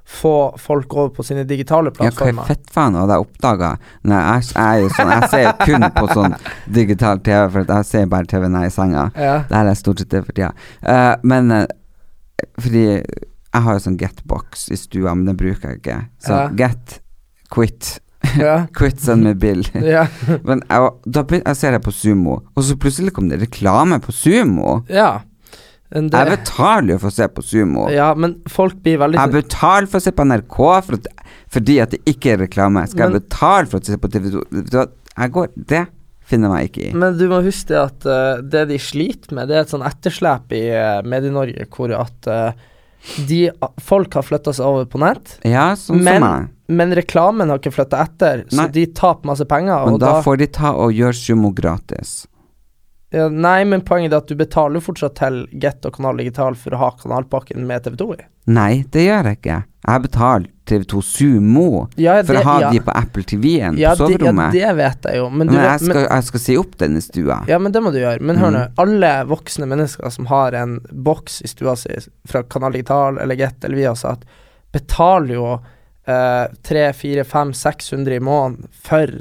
få 0.05 0.57
folk 0.59 0.93
over 0.93 1.09
på 1.15 1.23
sine 1.23 1.43
digitale 1.47 1.91
Ja, 1.91 1.93
hva 1.93 2.07
er 2.09 2.15
plattformer. 2.15 2.47
fettfaen 2.49 2.97
hadde 2.99 3.17
jeg 3.17 3.25
oppdaga 3.25 3.69
jeg, 4.03 4.47
jeg 4.55 4.89
sånn 4.95 5.11
Jeg 5.13 5.29
ser 5.31 5.51
kun 5.61 5.87
på 5.95 6.07
sånn 6.11 6.35
digital 6.67 7.21
TV, 7.23 7.43
for 7.53 7.73
jeg 7.75 7.87
ser 7.87 8.09
bare 8.11 8.27
TV 8.29 8.47
når 8.47 8.65
jeg 8.65 8.71
er 8.71 8.73
i 8.73 8.75
senga. 8.75 9.05
Ja. 9.15 9.35
Det 9.47 9.57
her 9.57 9.71
er 9.71 9.79
stort 9.79 10.01
sett 10.03 10.11
det 10.11 10.23
for 10.25 10.35
tida. 10.35 10.51
Uh, 10.83 11.15
men 11.23 11.51
uh, 11.53 11.65
fordi 12.59 12.85
jeg 13.51 13.63
har 13.65 13.75
jo 13.75 13.83
sånn 13.83 13.97
Getbox 13.99 14.69
i 14.71 14.77
stua, 14.79 15.15
men 15.15 15.27
den 15.27 15.39
bruker 15.39 15.73
jeg 15.73 15.81
ikke. 15.81 15.97
Så 16.23 16.37
Ja. 16.37 16.45
Get, 16.55 16.99
quit, 17.51 17.97
ja. 18.39 18.55
quit 18.77 19.01
send 19.03 19.27
me 19.27 19.33
bill. 19.35 19.65
ja. 19.95 20.05
men 20.47 20.63
jeg, 20.69 20.93
da 21.05 21.25
jeg 21.35 21.59
ser 21.59 21.75
jeg 21.75 21.83
på 21.83 21.91
Sumo, 21.95 22.41
og 22.55 22.63
så 22.63 22.77
plutselig 22.79 23.13
kom 23.15 23.27
det 23.31 23.41
reklame 23.43 23.99
på 24.03 24.15
Sumo. 24.15 24.81
ja. 24.89 25.21
Det- 25.91 26.11
Jeg 26.11 26.39
betaler 26.39 26.93
jo 26.93 26.97
for 26.99 27.09
å 27.09 27.11
se 27.13 27.27
på 27.27 27.43
Sumo. 27.43 27.89
ja, 27.91 28.13
men 28.13 28.37
folk 28.47 28.75
blir 28.81 28.97
veldig 28.97 29.19
Jeg 29.19 29.31
betaler 29.43 29.87
for 29.91 29.99
å 29.99 30.01
se 30.01 30.11
på 30.11 30.23
NRK 30.25 30.57
for 30.85 30.93
at, 30.93 31.07
fordi 31.51 31.81
at 31.81 31.89
det 31.91 31.99
ikke 32.05 32.33
er 32.33 32.37
reklame. 32.47 32.87
Skal 32.87 33.09
Men- 33.09 33.19
jeg 33.19 33.29
betale 33.29 33.67
for 33.67 33.79
å 33.79 33.85
se 33.85 33.97
på 33.97 34.07
TV2? 34.09 34.43
Vet 34.51 34.69
du 34.71 34.77
hva? 34.77 34.87
Jeg 35.17 35.31
går 35.31 35.47
Det 35.67 35.87
finner 36.23 36.47
jeg 36.47 36.55
meg 36.55 36.71
ikke 36.71 36.89
i. 36.89 36.93
Men 36.97 37.17
du 37.17 37.27
må 37.27 37.41
huske 37.43 37.75
at 37.75 38.05
uh, 38.05 38.39
det 38.41 38.69
de 38.69 38.77
sliter 38.77 39.33
med, 39.35 39.49
det 39.49 39.57
er 39.57 39.61
et 39.65 39.73
sånn 39.73 39.83
etterslep 39.83 40.53
i 40.55 40.69
uh, 40.71 41.01
Medie-Norge 41.03 41.67
hvor 41.67 41.91
at 41.99 42.27
uh, 42.31 42.51
de, 43.27 43.49
folk 43.81 44.13
har 44.13 44.23
flytta 44.23 44.53
seg 44.53 44.65
over 44.65 44.85
på 44.85 44.99
nett, 45.01 45.39
Ja, 45.43 45.73
sånn 45.75 46.01
men, 46.05 46.21
som 46.21 46.23
meg. 46.23 46.49
men 46.69 46.93
reklamen 46.95 47.49
har 47.49 47.59
ikke 47.59 47.73
flytta 47.73 47.99
etter, 48.05 48.45
så 48.47 48.61
Nei. 48.61 48.67
de 48.69 48.85
taper 48.95 49.25
masse 49.25 49.43
penger. 49.49 49.85
Men 49.89 49.97
da 49.99 50.13
da, 50.13 50.21
får 50.21 50.37
de 50.37 50.47
ta 50.47 50.71
og 50.71 50.93
gjøre 50.93 51.17
Sumo 51.17 51.51
gratis. 51.51 52.27
Ja, 53.11 53.25
nei, 53.29 53.63
men 53.67 53.81
poenget 53.83 54.13
er 54.13 54.21
at 54.21 54.29
du 54.31 54.35
betaler 54.39 54.79
fortsatt 54.83 55.17
til 55.19 55.41
Get 55.59 55.83
og 55.85 55.97
Kanal 55.97 56.21
Digital 56.21 56.55
for 56.55 56.75
å 56.75 56.79
ha 56.79 56.91
kanalpakken 57.01 57.65
med 57.67 57.83
TV2 57.83 58.05
i. 58.15 58.23
Nei, 58.55 58.83
det 58.93 59.03
gjør 59.05 59.27
jeg 59.29 59.37
ikke. 59.41 59.57
Jeg 59.81 60.01
betaler 60.05 60.47
TV2 60.69 61.01
Sumo 61.03 61.65
Ja, 61.99 62.19
for 62.23 62.37
å 62.37 62.43
ha 62.45 62.53
ja. 62.61 62.69
de 62.71 62.79
på 62.85 62.93
Apple 62.93 63.23
TV-en 63.25 63.79
Ja, 63.81 63.95
på 63.97 64.07
det, 64.11 64.19
ja, 64.21 64.45
det 64.53 64.69
vet 64.77 65.07
jeg 65.09 65.17
jo, 65.17 65.25
men 65.33 65.49
du 65.49 65.55
men, 65.55 65.63
jeg 65.65 65.81
skal, 65.89 66.05
jeg 66.05 66.27
skal 66.29 66.43
si 66.43 66.55
opp 66.61 66.77
den 66.79 66.95
i 66.99 67.01
stua. 67.03 67.39
Ja, 67.49 67.57
men 67.59 67.73
det 67.75 67.81
må 67.83 67.91
du 67.91 67.97
gjøre. 67.99 68.21
Men 68.21 68.37
hør 68.39 68.53
nå, 68.55 68.61
Mm. 68.69 68.79
alle 68.85 69.11
voksne 69.33 69.67
mennesker 69.67 70.09
som 70.13 70.29
har 70.31 70.53
en 70.61 70.77
boks 70.91 71.41
i 71.41 71.49
stua 71.51 71.75
si 71.75 71.97
fra 72.29 72.43
Kanal 72.43 72.77
Digital 72.77 73.17
eller 73.19 73.35
Get 73.41 73.65
eller 73.65 73.81
Viasat, 73.81 74.23
betaler 74.71 75.33
jo 75.35 75.47
eh, 76.07 76.47
300 76.63 76.93
400 76.93 77.25
500 77.27 77.53
600 77.59 78.15
i 78.15 78.19
måneden 78.23 78.69
for 78.87 79.17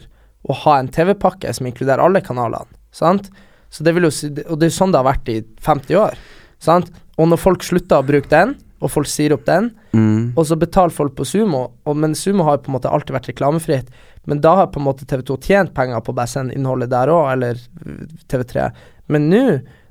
å 0.50 0.56
ha 0.62 0.78
en 0.80 0.88
TV-pakke 0.92 1.52
som 1.56 1.66
inkluderer 1.68 2.04
alle 2.04 2.20
kanalene. 2.24 2.68
Sant? 2.92 3.32
Så 3.70 3.84
det 3.86 3.94
vil 3.96 4.08
jo 4.08 4.10
si, 4.14 4.28
og 4.48 4.58
det 4.58 4.68
er 4.70 4.74
sånn 4.74 4.92
det 4.92 4.98
har 5.00 5.06
vært 5.12 5.28
i 5.30 5.40
50 5.62 5.96
år. 6.00 6.18
Sant? 6.60 6.90
Og 7.20 7.28
når 7.30 7.38
folk 7.40 7.62
slutter 7.66 8.00
å 8.02 8.06
bruke 8.06 8.28
den, 8.32 8.56
og 8.80 8.88
folk 8.90 9.06
sier 9.12 9.34
opp 9.36 9.44
den, 9.48 9.70
Mm. 9.92 10.32
og 10.38 10.44
så 10.46 10.54
betaler 10.54 10.94
folk 10.94 11.16
på 11.18 11.24
Sumo, 11.26 11.64
og, 11.84 11.96
men 11.98 12.12
Sumo 12.14 12.44
har 12.46 12.60
på 12.62 12.70
en 12.70 12.76
måte 12.76 12.86
alltid 12.88 13.10
vært 13.16 13.28
reklamefritt. 13.32 13.88
Men 14.30 14.38
da 14.40 14.52
har 14.60 14.68
på 14.70 14.78
en 14.78 14.84
måte 14.86 15.02
TV2 15.04 15.36
tjent 15.42 15.72
penger 15.74 15.98
på 16.06 16.12
å 16.12 16.14
bare 16.14 16.30
sende 16.30 16.54
innholdet 16.54 16.92
der 16.92 17.10
òg, 17.10 17.32
eller 17.32 17.58
uh, 17.58 18.04
TV3. 18.30 18.68
Men 19.10 19.26
nå, 19.32 19.42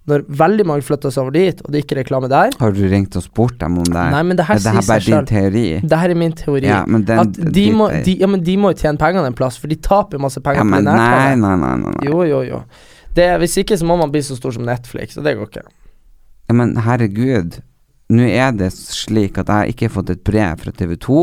når 0.08 0.24
veldig 0.40 0.66
mange 0.66 0.86
flytter 0.88 1.12
seg 1.12 1.26
over 1.26 1.36
dit, 1.36 1.60
og 1.62 1.68
det 1.74 1.82
er 1.82 1.84
ikke 1.84 1.98
reklame 2.00 2.30
der 2.32 2.56
Har 2.62 2.72
du 2.72 2.80
ringt 2.90 3.18
og 3.20 3.26
spurt 3.28 3.58
dem 3.60 3.76
om 3.78 3.84
det? 3.92 4.06
Nei, 4.16 4.22
men 4.24 4.40
det 4.40 4.46
her 4.48 4.56
er 4.56 4.64
det 4.64 4.74
her 4.78 4.88
bare 4.88 5.06
din 5.10 5.28
teori? 5.34 5.66
Det 5.84 6.00
her 6.00 6.14
er 6.16 6.20
min 6.24 6.32
teori. 6.40 6.66
Ja, 6.72 6.80
men 6.88 7.04
den 7.10 7.20
at 7.26 7.42
de 7.60 7.66
må, 7.76 7.90
de, 8.08 8.16
ja, 8.24 8.30
men 8.32 8.42
de 8.48 8.56
må 8.58 8.72
jo 8.72 8.80
tjene 8.80 8.98
pengene 9.04 9.28
en 9.34 9.36
plass, 9.38 9.60
for 9.60 9.68
de 9.68 9.76
taper 9.76 10.18
masse 10.24 10.40
penger 10.40 10.64
Ja, 10.64 10.66
på 10.66 10.72
men 10.78 10.88
nei, 10.88 11.36
nei, 11.36 11.36
nei, 11.44 11.76
nei, 11.76 11.76
nei. 12.00 12.08
Jo, 12.08 12.24
jo, 12.24 12.40
jo. 12.48 12.64
Det, 13.16 13.28
hvis 13.42 13.58
ikke 13.62 13.78
så 13.80 13.88
må 13.88 13.98
man 14.00 14.12
bli 14.14 14.22
så 14.26 14.38
stor 14.38 14.54
som 14.56 14.68
Netflix, 14.68 15.18
og 15.18 15.26
det 15.26 15.36
går 15.38 15.50
ikke. 15.50 15.66
Ja, 16.50 16.56
men 16.58 16.76
herregud. 16.86 17.60
Nå 18.10 18.26
er 18.26 18.54
det 18.58 18.72
slik 18.74 19.38
at 19.38 19.50
jeg 19.54 19.74
ikke 19.74 19.86
har 19.86 19.96
fått 20.00 20.14
et 20.16 20.24
brev 20.26 20.62
fra 20.64 20.72
TV2 20.74 21.18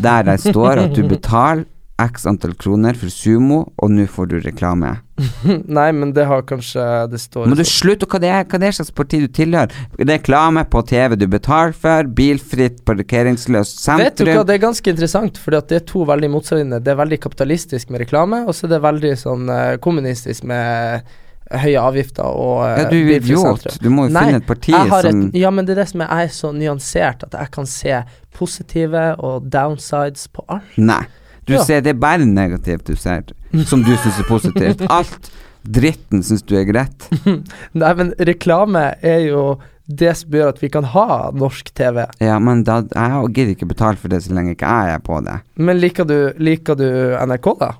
der 0.00 0.24
det 0.24 0.38
står 0.40 0.80
at 0.86 0.94
du 0.96 1.02
betaler 1.14 1.66
x 2.00 2.26
antall 2.26 2.54
kroner 2.58 2.96
for 2.98 3.12
Sumo, 3.12 3.60
og 3.78 3.90
nå 3.94 4.06
får 4.10 4.30
du 4.32 4.36
reklame. 4.42 4.96
Nei, 5.78 5.86
men 5.94 6.10
det 6.10 6.24
har 6.26 6.40
kanskje 6.42 6.82
Det 7.06 7.20
står 7.22 7.46
Må 7.46 7.54
du 7.54 7.62
slutte 7.68 8.08
hva 8.10 8.18
det 8.18 8.32
er, 8.34 8.46
hva 8.50 8.58
det 8.58 8.66
er 8.66 8.74
slags 8.80 8.90
parti 8.90 9.20
du 9.22 9.28
tilhører? 9.30 9.70
Reklame 10.00 10.64
på 10.66 10.82
TV 10.90 11.14
du 11.20 11.28
betaler 11.30 11.70
for, 11.70 12.10
bilfritt, 12.18 12.80
parkeringsløst 12.88 13.78
Vet 14.00 14.18
du 14.18 14.26
hva, 14.26 14.42
det 14.42 14.56
er 14.56 14.64
ganske 14.66 14.90
interessant, 14.90 15.38
for 15.38 15.54
det 15.54 15.78
er 15.78 15.86
to 15.86 16.02
veldig 16.08 16.32
motstridende. 16.34 16.82
Det 16.82 16.96
er 16.96 16.98
veldig 16.98 17.20
kapitalistisk 17.28 17.94
med 17.94 18.02
reklame, 18.02 18.42
og 18.42 18.58
så 18.58 18.66
er 18.66 18.74
det 18.74 18.82
veldig 18.88 19.14
sånn 19.22 19.54
eh, 19.54 19.76
kommunistisk 19.84 20.50
med 20.50 21.14
høye 21.52 21.80
avgifter 21.80 22.26
og 22.26 22.62
eh, 22.66 22.78
Ja, 22.80 22.90
du 22.90 22.98
er 22.98 23.18
idiot. 23.20 23.66
Du 23.78 23.90
må 23.94 24.08
jo 24.08 24.14
Nei, 24.16 24.28
finne 24.28 24.42
et 24.42 24.48
parti 24.48 24.74
som 24.74 25.26
et, 25.28 25.36
Ja, 25.38 25.54
men 25.54 25.68
det 25.68 25.76
er 25.76 25.84
det 25.84 25.90
som 25.92 26.02
er, 26.02 26.10
jeg 26.10 26.32
er 26.32 26.38
så 26.42 26.54
nyansert 26.56 27.26
at 27.28 27.36
jeg 27.38 27.54
kan 27.54 27.68
se 27.70 28.00
positive 28.34 29.12
og 29.22 29.46
downsides 29.52 30.26
på 30.34 30.42
alt. 30.50 30.74
Nei. 30.80 31.04
Du 31.46 31.52
Ja. 31.54 31.64
ser 31.64 31.80
det 31.84 31.90
er 31.94 32.00
bare 32.00 32.24
negativt 32.24 32.84
du 32.88 32.96
ser, 32.96 33.22
som 33.68 33.82
du 33.84 33.92
syns 33.96 34.18
er 34.22 34.28
positivt. 34.28 34.84
Alt 34.90 35.30
dritten 35.64 36.22
syns 36.24 36.42
du 36.44 36.56
er 36.56 36.64
greit. 36.68 37.08
Nei, 37.72 37.92
men 37.98 38.12
reklame 38.18 38.94
er 39.04 39.26
jo 39.28 39.44
det 39.86 40.14
som 40.16 40.32
gjør 40.32 40.48
at 40.54 40.60
vi 40.62 40.70
kan 40.72 40.84
ha 40.94 41.30
norsk 41.36 41.68
TV. 41.76 42.06
Ja, 42.24 42.38
men 42.40 42.62
da, 42.64 42.78
jeg 42.88 43.32
gidder 43.36 43.52
ikke 43.54 43.68
betale 43.68 44.00
for 44.00 44.08
det 44.08 44.22
så 44.24 44.32
lenge 44.32 44.54
ikke 44.56 44.64
jeg 44.68 44.94
er 44.96 45.02
på 45.04 45.18
det. 45.24 45.38
Men 45.60 45.80
liker 45.80 46.08
du, 46.08 46.16
liker 46.40 46.78
du 46.80 46.86
NRK, 47.20 47.48
da? 47.60 47.70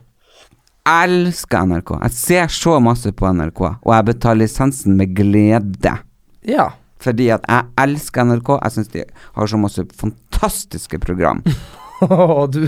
Jeg 0.84 1.08
elsker 1.08 1.64
NRK. 1.70 1.94
Jeg 2.02 2.12
ser 2.12 2.48
så 2.52 2.74
masse 2.84 3.08
på 3.16 3.30
NRK, 3.32 3.60
og 3.80 3.92
jeg 3.96 4.04
betaler 4.10 4.42
lisensen 4.44 4.98
med 5.00 5.14
glede. 5.16 5.94
Ja. 6.44 6.66
Fordi 7.00 7.30
at 7.32 7.44
jeg 7.48 7.64
elsker 7.80 8.28
NRK. 8.28 8.50
Jeg 8.64 8.72
syns 8.76 8.92
de 8.92 9.06
har 9.36 9.48
så 9.48 9.60
masse 9.60 9.84
fantastiske 10.00 11.00
program. 11.00 11.40
du, 12.54 12.60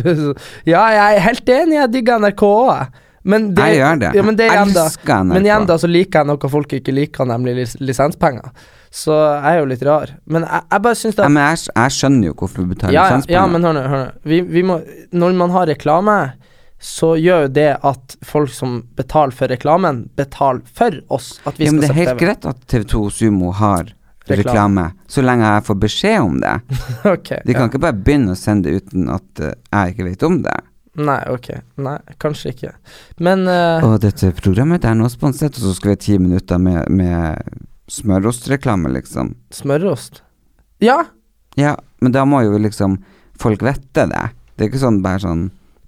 ja, 0.68 0.84
jeg 0.94 1.18
er 1.18 1.26
helt 1.26 1.52
enig, 1.56 1.76
jeg 1.80 1.92
digger 1.98 2.22
NRK 2.22 2.46
òg. 2.46 3.02
Men 3.26 3.48
det, 3.56 3.64
Jeg 3.66 3.80
gjør 3.80 3.96
det. 3.98 4.10
Ja, 4.14 4.22
men 4.22 4.36
det 4.38 4.46
jeg 4.46 4.58
Elsker 4.62 5.22
NRK. 5.26 5.34
men 5.34 5.46
igjen 5.48 5.64
da 5.66 5.76
så 5.82 5.88
liker 5.90 6.22
jeg 6.22 6.30
noe 6.30 6.50
folk 6.50 6.74
ikke 6.78 6.92
liker, 6.94 7.26
nemlig 7.26 7.56
lis 7.58 7.72
lisenspenger. 7.82 8.52
Så 8.96 9.12
jeg 9.18 9.50
er 9.50 9.58
jo 9.58 9.66
litt 9.72 9.82
rar. 9.84 10.12
Men 10.30 10.46
jeg, 10.46 10.62
jeg 10.70 10.84
bare 10.84 10.98
syns 11.00 11.18
Ja, 11.18 11.26
men 11.28 11.42
jeg, 11.42 11.64
jeg 11.74 11.94
skjønner 11.96 12.30
jo 12.30 12.36
hvorfor 12.38 12.62
du 12.62 12.70
betaler 12.70 12.94
ja, 12.94 13.00
ja, 13.02 13.08
lisenspenger. 13.16 13.38
ja, 13.40 13.46
men 13.50 13.66
hør 13.66 13.74
nå, 13.76 13.82
hør 13.90 14.04
nå. 14.04 14.12
Vi, 14.30 14.38
vi 14.54 14.62
må, 14.68 14.78
når 15.10 15.34
man 15.42 15.56
har 15.56 15.66
reklame, 15.72 16.16
så 16.78 17.10
gjør 17.18 17.46
jo 17.48 17.50
det 17.58 17.68
at 17.90 18.16
folk 18.30 18.52
som 18.54 18.78
betaler 18.96 19.34
for 19.34 19.50
reklamen, 19.50 20.04
betaler 20.16 20.62
for 20.78 21.00
oss. 21.18 21.32
At 21.48 21.58
vi 21.58 21.66
ja, 21.66 21.74
men 21.74 21.82
det 21.82 21.90
er 21.90 21.98
helt 21.98 22.20
greit 22.22 22.46
at 22.46 22.62
TV2 22.70 23.08
Sumo 23.18 23.50
har 23.58 23.90
Reklame. 24.26 24.42
reklame, 24.42 24.84
så 25.06 25.22
lenge 25.22 25.50
jeg 25.50 25.64
får 25.66 25.76
beskjed 25.82 26.16
om 26.20 26.38
det. 26.42 26.54
ok. 27.14 27.28
De 27.46 27.52
kan 27.54 27.66
ja. 27.66 27.68
ikke 27.70 27.82
bare 27.82 27.98
begynne 27.98 28.34
å 28.34 28.38
sende 28.38 28.70
det 28.70 28.82
uten 28.82 29.10
at 29.12 29.42
uh, 29.42 29.52
jeg 29.70 29.94
ikke 29.94 30.08
vet 30.08 30.26
om 30.26 30.40
det. 30.42 30.56
Nei, 30.96 31.18
ok. 31.28 31.50
Nei, 31.84 31.96
kanskje 32.22 32.54
ikke. 32.54 32.72
Men 33.22 33.44
uh, 33.46 33.84
Og 33.84 33.98
dette 34.02 34.32
programmet 34.38 34.86
er 34.88 34.96
nå 34.96 35.08
sponset, 35.12 35.58
og 35.60 35.68
så 35.68 35.74
skal 35.76 35.92
vi 35.92 35.96
ha 35.96 36.02
ti 36.06 36.18
minutter 36.18 36.62
med, 36.62 36.88
med 36.88 37.58
smørostreklame, 37.92 38.90
liksom. 38.96 39.34
smørost 39.54 40.22
Ja, 40.82 41.04
Ja, 41.56 41.76
men 42.04 42.12
da 42.12 42.26
må 42.28 42.42
jo 42.44 42.58
liksom 42.60 42.98
folk 43.40 43.62
vite 43.64 44.08
det. 44.10 44.24
Det 44.56 44.64
er 44.64 44.70
ikke 44.70 44.82
sånn 44.82 45.02
bare 45.04 45.22
sånn 45.22 45.46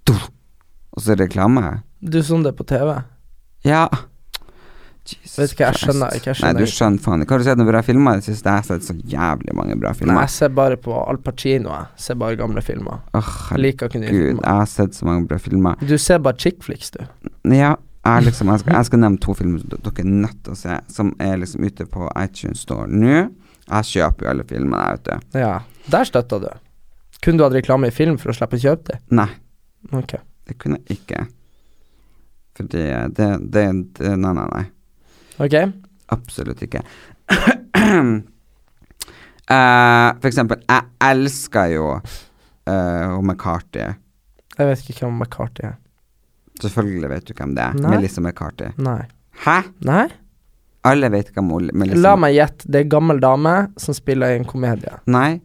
Og 0.08 1.02
så 1.04 1.16
reklame. 1.18 1.82
du 2.00 2.22
så 2.22 2.38
det 2.42 2.54
på 2.56 2.64
TV. 2.64 2.94
Ja. 3.64 3.88
Jesus 5.08 5.38
Vet 5.38 5.52
ikke, 5.54 5.64
jeg 5.70 5.78
skjønner 5.82 6.14
ikke, 6.18 6.28
jeg 6.32 6.36
skjønner 6.40 6.58
Nei, 6.58 6.64
du 6.66 6.72
skjønner 6.72 7.02
faen 7.04 7.22
ikke. 7.24 7.32
Har 7.36 7.42
du 7.42 7.46
sett 7.48 7.58
noen 7.60 7.68
bra 7.70 7.80
filmer 7.86 8.18
Jeg 8.18 8.24
det? 8.28 8.36
Jeg 8.44 8.52
har 8.52 8.66
sett 8.68 8.84
så 8.88 8.94
jævlig 9.14 9.54
mange 9.56 9.76
bra 9.80 9.92
Nei, 9.94 9.98
filmer. 10.02 10.20
jeg 10.26 10.34
ser 10.34 10.48
bare 10.58 10.76
på 10.84 10.94
Al 11.00 11.18
Pacino, 11.24 11.70
jeg. 11.72 11.86
Ser 12.06 12.18
bare 12.20 12.36
gamle 12.40 12.62
filmer. 12.66 13.00
Åh, 13.16 13.30
Jeg 13.54 13.62
liker 13.64 13.88
ikke 13.88 14.02
nye 14.02 14.10
herregud, 14.10 14.28
filmer. 14.34 14.44
jeg 14.50 14.60
har 14.62 14.70
sett 14.74 14.94
så 14.98 15.08
mange 15.08 15.26
bra 15.30 15.38
filmer. 15.38 15.84
Du 15.88 15.96
ser 15.98 16.18
bare 16.18 16.36
chick 16.44 16.62
flicks, 16.66 16.90
du. 16.98 17.00
Ja, 17.54 17.74
jeg, 18.04 18.24
liksom, 18.28 18.48
jeg, 18.52 18.60
skal, 18.64 18.74
jeg 18.78 18.90
skal 18.90 19.02
nevne 19.06 19.18
to 19.24 19.34
filmer 19.38 19.64
som 19.64 19.72
dere 19.74 20.04
er 20.04 20.10
nødt 20.12 20.38
til 20.44 20.52
å 20.52 20.60
se, 20.60 20.78
som 20.92 21.14
er 21.20 21.36
liksom 21.40 21.64
ute 21.64 21.86
på 21.88 22.10
iTunes 22.22 22.60
Store 22.66 22.86
nå. 22.88 23.28
Jeg 23.68 23.84
kjøper 23.94 24.24
jo 24.24 24.30
alle 24.34 24.44
filmene, 24.48 24.84
jeg, 24.84 25.00
vet 25.00 25.08
du. 25.32 25.40
Ja. 25.42 25.54
Der 25.92 26.04
støtta 26.08 26.38
du. 26.44 26.48
Kunne 27.24 27.40
du 27.40 27.44
hatt 27.48 27.56
reklame 27.56 27.88
i 27.88 27.94
film 27.94 28.16
for 28.20 28.30
å 28.30 28.36
slippe 28.36 28.56
å 28.60 28.62
kjøpe 28.62 28.92
det? 28.92 29.00
Nei, 29.16 29.28
Okay. 29.92 30.20
det 30.48 30.58
kunne 30.58 30.78
jeg 30.84 30.98
ikke. 31.00 31.26
Fordi 32.58 32.80
det, 33.14 33.28
det, 33.54 33.66
det 33.98 34.16
Nei, 34.18 34.32
nei, 34.34 34.46
nei. 34.50 34.64
Ok. 35.38 35.56
Absolutt 36.14 36.62
ikke. 36.64 36.82
Uh, 37.78 38.20
for 40.20 40.28
eksempel, 40.30 40.62
jeg 40.68 41.10
elsker 41.10 41.74
jo 41.74 41.90
uh, 41.98 43.18
McCarthy. 43.22 43.90
Jeg 44.58 44.70
vet 44.70 44.88
ikke 44.90 45.04
hvem 45.06 45.20
McCarthy 45.22 45.68
er. 45.70 45.76
Selvfølgelig 46.58 47.10
vet 47.12 47.28
du 47.28 47.34
hvem 47.38 47.52
det 47.54 47.66
er. 47.68 47.76
Nei. 47.78 47.92
Melissa 47.94 48.22
McCarthy. 48.24 48.72
Nei. 48.82 49.02
Hæ? 49.44 49.60
Nei? 49.86 50.08
Alle 50.88 51.10
vet 51.12 51.30
hvem 51.34 51.52
hun 51.52 51.68
Melissa 51.76 52.00
La 52.02 52.14
meg 52.18 52.34
gjette. 52.34 52.66
Det 52.66 52.82
er 52.82 52.90
gammel 52.90 53.20
dame 53.22 53.54
som 53.78 53.94
spiller 53.96 54.34
i 54.34 54.40
en 54.40 54.48
komedie. 54.48 54.96
Nei, 55.10 55.38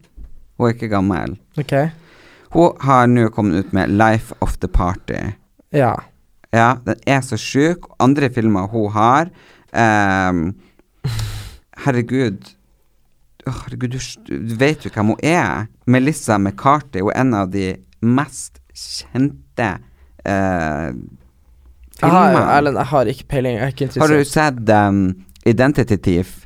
hun 0.58 0.68
er 0.68 0.74
ikke 0.74 0.90
gammel. 0.90 1.36
Ok? 1.60 1.76
Hun 2.54 2.82
har 2.86 3.06
nå 3.10 3.28
kommet 3.34 3.64
ut 3.64 3.72
med 3.76 3.94
Life 3.94 4.34
of 4.44 4.58
the 4.62 4.70
Party. 4.70 5.20
Ja. 5.74 5.94
Ja, 6.54 6.76
den 6.86 7.00
er 7.10 7.22
så 7.26 7.38
sjuk. 7.40 7.90
Andre 8.02 8.30
filmer 8.30 8.70
hun 8.70 8.92
har 8.94 9.30
ehm, 9.80 10.44
Herregud. 11.84 12.52
Herregud, 13.44 13.96
du, 13.96 14.36
du 14.40 14.54
vet 14.60 14.86
jo 14.86 14.92
hvem 14.94 15.14
hun 15.14 15.24
er. 15.24 15.66
Melissa 15.90 16.38
McCarthy. 16.38 17.02
Hun 17.02 17.12
er 17.12 17.20
en 17.20 17.34
av 17.42 17.50
de 17.52 17.74
mest 18.04 18.60
kjente 18.74 19.68
uh, 20.24 20.94
filmene. 22.00 22.44
Erlend, 22.56 22.80
jeg 22.80 22.90
har 22.92 23.12
ikke 23.12 23.28
peiling. 23.30 23.58
Jeg 23.58 23.66
er 23.66 23.76
ikke 23.76 24.02
Har 24.02 24.14
du 24.14 24.24
sett 24.28 24.74
um, 24.74 25.04
Identity 25.44 26.00
Thief? 26.00 26.36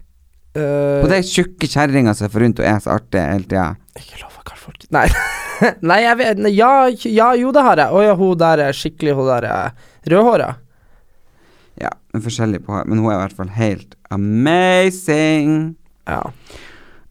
Uh, 0.57 1.05
det 1.07 1.21
er 1.21 1.27
tjukke 1.29 1.69
kjerringa 1.71 2.15
som 2.17 2.31
får 2.33 2.45
rundt 2.47 2.63
og 2.63 2.67
er 2.67 2.81
så 2.83 2.97
artig 2.97 3.23
hele 3.23 3.47
tida. 3.47 3.69
Ikke 3.99 4.23
lov 4.25 4.41
å 4.41 4.47
kalle 4.47 4.63
folk 4.65 4.89
Nei. 4.95 5.07
Nei, 5.91 6.01
jeg 6.05 6.19
vet 6.21 6.41
ja, 6.55 6.73
ja, 7.11 7.29
jo, 7.39 7.53
det 7.55 7.67
har 7.67 7.85
jeg. 7.85 7.95
Å 7.95 8.07
ja, 8.07 8.17
hun 8.19 8.39
der 8.39 8.65
er 8.69 8.77
skikkelig 8.77 9.17
Hun 9.19 9.31
der 9.31 9.47
er 9.51 9.95
rødhåra. 10.09 10.53
Men 12.19 12.25
forskjellig 12.25 12.65
på 12.67 12.81
Men 12.91 12.99
hun 12.99 13.13
er 13.13 13.21
i 13.21 13.23
hvert 13.23 13.39
fall 13.39 13.53
helt 13.55 13.95
amazing. 14.11 15.77
Ja. 16.09 16.25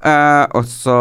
Uh, 0.03 0.45
og 0.57 0.67
så 0.67 0.97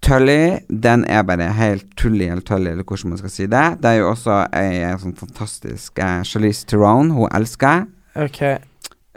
Tully, 0.00 0.64
den 0.72 1.04
er 1.04 1.22
bare 1.28 1.50
helt 1.52 1.84
tullig 2.00 2.30
eller 2.30 2.40
tullig, 2.40 2.70
eller 2.72 2.86
hvordan 2.88 3.12
man 3.12 3.20
skal 3.20 3.30
si 3.30 3.44
det. 3.44 3.66
Det 3.82 3.90
er 3.90 3.98
jo 4.00 4.08
også 4.14 4.38
ei 4.56 4.88
sånn 5.02 5.12
fantastisk 5.18 6.00
uh, 6.00 6.22
Charlize 6.24 6.64
Theron, 6.66 7.12
hun 7.12 7.28
elsker 7.36 7.82
jeg. 7.82 7.90
Ok. 8.24 8.40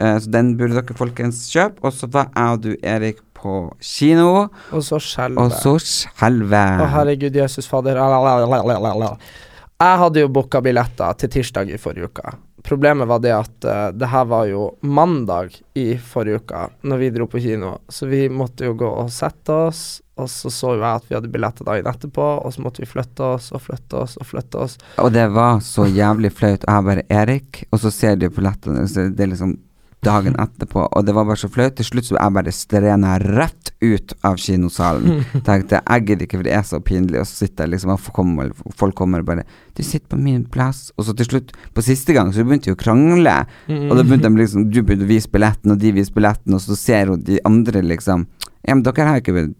Eh, 0.00 0.18
så 0.20 0.30
den 0.30 0.56
burde 0.58 0.76
dere 0.76 0.96
folkens 0.98 1.46
kjøpe. 1.52 1.80
Og 1.86 1.96
så 1.96 2.08
var 2.12 2.28
jeg 2.34 2.58
og 2.58 2.62
du, 2.66 2.70
Erik, 2.82 3.22
på 3.34 3.56
kino, 3.80 4.48
Og 4.72 4.84
så 4.84 5.00
skjelver 5.02 5.40
og 5.42 5.52
så 5.52 5.74
skjelver. 5.80 6.84
Å, 6.84 6.86
herregud, 6.98 7.34
Jesus 7.36 7.68
fader. 7.68 7.98
Jeg 9.82 10.00
hadde 10.00 10.22
jo 10.22 10.30
booka 10.32 10.60
billetter 10.62 11.16
til 11.18 11.32
tirsdag 11.34 11.72
i 11.74 11.78
forrige 11.80 12.10
uke. 12.10 12.34
Problemet 12.64 13.08
var 13.10 13.20
det 13.20 13.32
at 13.34 13.66
uh, 13.68 13.88
det 13.92 14.08
her 14.08 14.24
var 14.30 14.46
jo 14.48 14.68
mandag 14.80 15.52
i 15.76 15.98
forrige 16.00 16.40
uke 16.40 16.62
når 16.86 17.02
vi 17.02 17.10
dro 17.12 17.26
på 17.28 17.42
kino, 17.42 17.74
så 17.92 18.08
vi 18.08 18.22
måtte 18.32 18.64
jo 18.70 18.76
gå 18.80 18.88
og 18.88 19.10
sette 19.12 19.58
oss, 19.66 19.82
og 20.16 20.30
så 20.30 20.52
så 20.54 20.72
jo 20.76 20.80
jeg 20.80 21.02
at 21.02 21.10
vi 21.10 21.18
hadde 21.18 21.32
billetter 21.34 21.66
dagen 21.66 21.90
etterpå, 21.90 22.28
og 22.40 22.54
så 22.54 22.64
måtte 22.64 22.84
vi 22.84 22.88
flytte 22.88 23.34
oss 23.34 23.50
og 23.52 23.60
flytte 23.66 24.00
oss 24.00 24.16
og 24.16 24.30
flytte 24.30 24.62
oss. 24.64 24.78
Og 25.02 25.12
det 25.12 25.26
var 25.34 25.60
så 25.66 25.84
jævlig 25.90 26.32
flaut. 26.32 26.64
Jeg 26.64 26.88
bare 26.88 27.06
Erik, 27.12 27.64
og 27.70 27.82
så 27.82 27.92
ser 27.92 28.16
de 28.22 28.32
på 28.32 28.44
lettene, 28.46 28.86
så 28.88 29.10
det 29.10 29.26
er 29.26 29.34
liksom 29.34 29.58
dagen 30.04 30.36
etterpå, 30.40 30.84
og 30.86 31.06
det 31.06 31.14
var 31.16 31.26
bare 31.28 31.40
så 31.40 31.48
flaut. 31.52 31.74
Til 31.78 31.88
slutt 31.88 32.08
så 32.08 32.16
jeg 32.16 32.34
bare 32.36 32.52
strena 32.54 33.16
rett 33.22 33.72
ut 33.82 34.14
av 34.24 34.38
kinosalen. 34.40 35.24
Tenkte 35.48 35.80
jeg 35.80 36.06
gidder 36.08 36.26
ikke, 36.26 36.40
for 36.40 36.48
det 36.48 36.54
er 36.56 36.62
så 36.68 36.80
pinlig 36.84 37.20
Og 37.20 37.26
så 37.28 37.44
sitter 37.44 37.64
jeg 37.64 37.74
liksom, 37.74 37.94
og 37.94 38.00
folk 38.04 38.16
kommer, 38.16 38.52
folk 38.78 38.94
kommer 38.98 39.24
og 39.24 39.26
bare 39.26 39.44
'Du 39.74 39.82
sitter 39.82 40.08
på 40.08 40.20
min 40.20 40.44
plass.' 40.44 40.92
Og 40.96 41.04
så 41.04 41.16
til 41.16 41.26
slutt, 41.26 41.52
på 41.74 41.82
siste 41.82 42.12
gang, 42.12 42.32
så 42.32 42.44
begynte 42.44 42.70
de 42.70 42.76
å 42.76 42.78
krangle. 42.78 43.46
Og 43.68 43.96
da 43.96 44.02
begynte 44.02 44.28
de 44.28 44.42
liksom 44.42 44.70
Du 44.70 44.82
begynte 44.82 45.04
å 45.04 45.12
vise 45.14 45.28
billetten, 45.28 45.72
og 45.72 45.78
de 45.78 45.92
viser 45.92 46.14
billetten, 46.14 46.54
og 46.54 46.60
så 46.60 46.76
ser 46.76 47.06
hun 47.06 47.20
de 47.20 47.40
andre 47.44 47.82
liksom 47.82 48.26
'Ja, 48.66 48.74
men 48.74 48.82
dere 48.82 49.06
har 49.08 49.20
ikke 49.20 49.52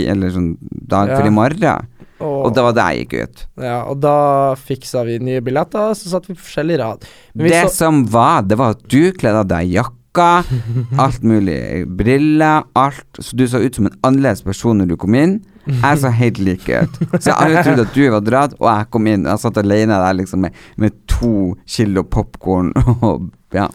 eller 0.00 0.30
sånn 0.30 0.56
dag 0.88 1.08
for 1.08 1.22
Ja. 1.22 1.26
i 1.26 1.30
morgen'. 1.30 1.86
Og, 2.22 2.46
Og 2.46 2.54
det 2.54 2.62
var 2.68 2.72
der 2.78 2.92
jeg 2.94 3.08
gikk 3.08 3.14
ut. 3.26 3.42
ja, 3.66 3.78
og 3.90 3.98
da 4.00 4.14
fiksa 4.58 5.02
vi 5.08 5.18
nye 5.18 5.40
billetter, 5.44 5.92
så 5.98 6.12
satt 6.14 6.28
vi 6.30 6.34
på 6.38 6.44
forskjellig 6.46 6.78
rad. 6.80 7.04
Det 7.34 7.50
så- 7.66 7.74
som 7.82 8.04
var, 8.06 8.42
det 8.46 8.58
var 8.58 8.76
at 8.76 8.86
du 8.88 9.10
kledde 9.12 9.42
av 9.42 9.48
deg 9.50 9.72
jakka, 9.74 10.28
alt 11.00 11.22
mulig, 11.24 11.86
briller, 11.96 12.64
alt. 12.76 13.06
Så 13.18 13.34
du 13.36 13.46
så 13.48 13.58
ut 13.64 13.74
som 13.74 13.86
en 13.88 13.96
annerledes 14.04 14.42
person 14.44 14.78
når 14.78 14.88
du 14.92 14.96
kom 15.00 15.14
inn. 15.14 15.38
Jeg 15.66 15.98
så 16.02 16.10
helt 16.10 16.38
lik 16.42 16.66
ut. 16.68 16.96
Så 17.22 17.32
alle 17.38 17.62
trodde 17.62 17.84
at 17.86 17.94
du 17.94 18.02
var 18.10 18.20
dratt, 18.26 18.54
og 18.58 18.66
jeg 18.66 18.88
kom 18.90 19.06
inn. 19.06 19.24
Jeg 19.30 19.38
satt 19.38 19.60
alene 19.62 19.94
der 20.02 20.16
liksom 20.18 20.40
med, 20.42 20.52
med 20.76 20.92
to 21.08 21.54
kilo 21.70 22.02
popkorn 22.02 22.72
og 23.02 23.30
ja. 23.54 23.68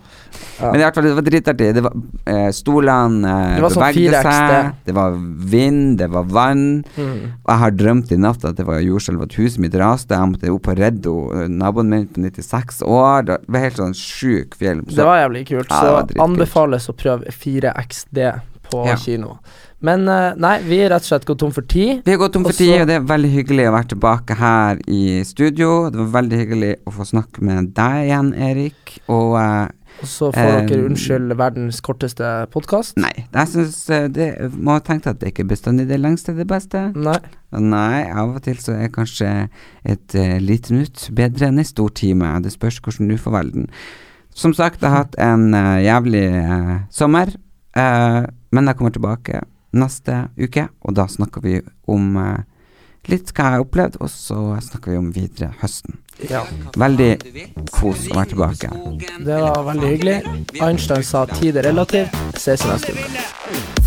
Men 0.57 0.79
i 0.79 0.83
hvert 0.83 0.97
fall, 0.97 1.05
det 1.05 1.15
var 1.17 1.25
dritartig. 1.25 1.67
Det 1.77 1.83
var 1.85 1.95
eh, 2.29 2.49
Stolene 2.55 3.29
eh, 3.29 3.61
var 3.61 3.73
sånn 3.73 3.83
bevegde 3.85 4.21
seg. 4.25 4.71
Det 4.87 4.95
var 4.97 5.17
vind, 5.53 5.97
det 6.01 6.09
var 6.13 6.27
vann. 6.33 6.65
Mm. 6.97 7.21
Og 7.43 7.51
jeg 7.51 7.61
har 7.63 7.77
drømt 7.77 8.13
i 8.13 8.19
natt 8.21 8.45
at 8.47 8.57
det 8.59 8.65
var 8.67 8.81
jordskjelv, 8.83 9.27
at 9.27 9.37
huset 9.37 9.61
mitt 9.63 9.77
raste. 9.77 10.17
Jeg 10.17 10.33
måtte 10.33 10.53
opp 10.53 10.71
og 10.73 10.81
redde 10.81 11.15
naboen 11.53 11.93
min 11.93 12.09
på 12.09 12.25
96 12.25 12.83
år. 12.87 13.27
Det 13.29 13.39
var 13.45 13.65
helt 13.67 13.81
sånn 13.81 13.97
sjuk 13.97 14.57
film. 14.59 14.85
Det 14.89 15.07
var 15.07 15.23
jævlig 15.23 15.45
kult, 15.51 15.71
Ja, 15.71 15.81
var 15.99 16.11
så 16.11 16.23
anbefales 16.27 16.89
å 16.89 16.97
prøve 16.97 17.33
4XD 17.33 18.23
på 18.71 18.85
Ja. 18.87 18.95
kino. 18.97 19.37
Men 19.79 20.07
eh, 20.09 20.33
nei, 20.41 20.55
vi 20.65 20.79
er 20.81 20.89
rett 20.89 21.05
og 21.05 21.11
slett 21.11 21.25
gått 21.29 21.39
tom 21.43 21.51
for 21.53 21.61
tid. 21.69 22.01
Vi 22.05 22.11
har 22.11 22.17
gått 22.17 22.33
tom 22.33 22.43
for 22.47 22.51
tid, 22.57 22.81
og 22.81 22.87
det 22.89 22.95
er 22.97 23.03
veldig 23.05 23.29
hyggelig 23.29 23.67
å 23.69 23.73
være 23.75 23.91
tilbake 23.93 24.37
her 24.39 24.79
i 24.89 25.23
studio. 25.23 25.89
Det 25.93 25.99
var 26.01 26.21
veldig 26.21 26.37
hyggelig 26.41 26.71
å 26.89 26.93
få 26.95 27.05
snakke 27.05 27.43
med 27.45 27.73
deg 27.77 28.07
igjen, 28.07 28.31
Erik. 28.33 28.95
Og 29.07 29.35
eh, 29.37 29.67
Og 30.01 30.07
så 30.09 30.27
får 30.33 30.49
Eh, 30.61 30.65
dere 30.69 30.85
unnskylde 30.89 31.37
verdens 31.37 31.79
korteste 31.81 32.47
podkast. 32.53 32.97
nei, 33.01 33.25
jeg 33.33 33.47
syns 33.53 33.79
det 34.13 34.27
må 34.53 34.75
ha 34.75 34.79
tenkt 34.85 35.07
at 35.09 35.19
det 35.19 35.31
ikke 35.33 35.47
bestandig 35.49 35.87
det 35.89 35.97
lengste 35.99 36.35
det 36.37 36.45
beste. 36.47 36.91
Nei. 36.95 37.17
Nei, 37.51 38.03
av 38.11 38.35
og 38.35 38.41
til 38.45 38.57
så 38.61 38.75
er 38.77 38.89
kanskje 38.93 39.49
et 39.85 40.13
uh, 40.17 40.37
lite 40.41 40.73
minutt 40.73 41.09
bedre 41.17 41.47
enn 41.47 41.57
en 41.57 41.65
stor 41.65 41.89
time. 41.89 42.29
Det 42.43 42.51
spørs 42.53 42.77
hvordan 42.81 43.09
du 43.09 43.17
får 43.17 43.31
velge 43.39 43.53
den. 43.53 43.69
Som 44.35 44.53
sagt, 44.53 44.81
jeg 44.81 44.89
har 44.91 45.05
hatt 45.05 45.15
en 45.17 45.53
uh, 45.55 45.77
jævlig 45.81 46.25
uh, 46.45 46.75
sommer, 46.93 47.33
men 47.77 48.69
jeg 48.69 48.77
kommer 48.79 48.93
tilbake 48.95 49.41
neste 49.77 50.27
uke, 50.39 50.67
og 50.81 50.95
da 50.97 51.07
snakker 51.11 51.43
vi 51.43 51.59
om 51.91 52.15
eh, 52.21 52.45
litt 53.11 53.31
hva 53.31 53.49
jeg 53.49 53.57
har 53.57 53.65
opplevd, 53.65 53.99
og 54.01 54.11
så 54.11 54.41
snakker 54.63 54.93
vi 54.93 54.99
om 54.99 55.09
videre 55.15 55.51
høsten. 55.61 55.99
Ja. 56.31 56.43
Veldig 56.77 57.11
kos 57.69 58.07
å 58.09 58.17
være 58.17 58.31
tilbake. 58.33 58.71
Det 59.25 59.41
var 59.43 59.67
veldig 59.69 59.91
hyggelig. 59.93 60.17
Einstein 60.57 61.05
sa 61.05 61.27
tid 61.29 61.61
er 61.61 61.69
relativt. 61.69 62.17
Ses 62.39 62.65
i 62.65 62.73
neste 62.73 62.97
uke. 62.97 63.86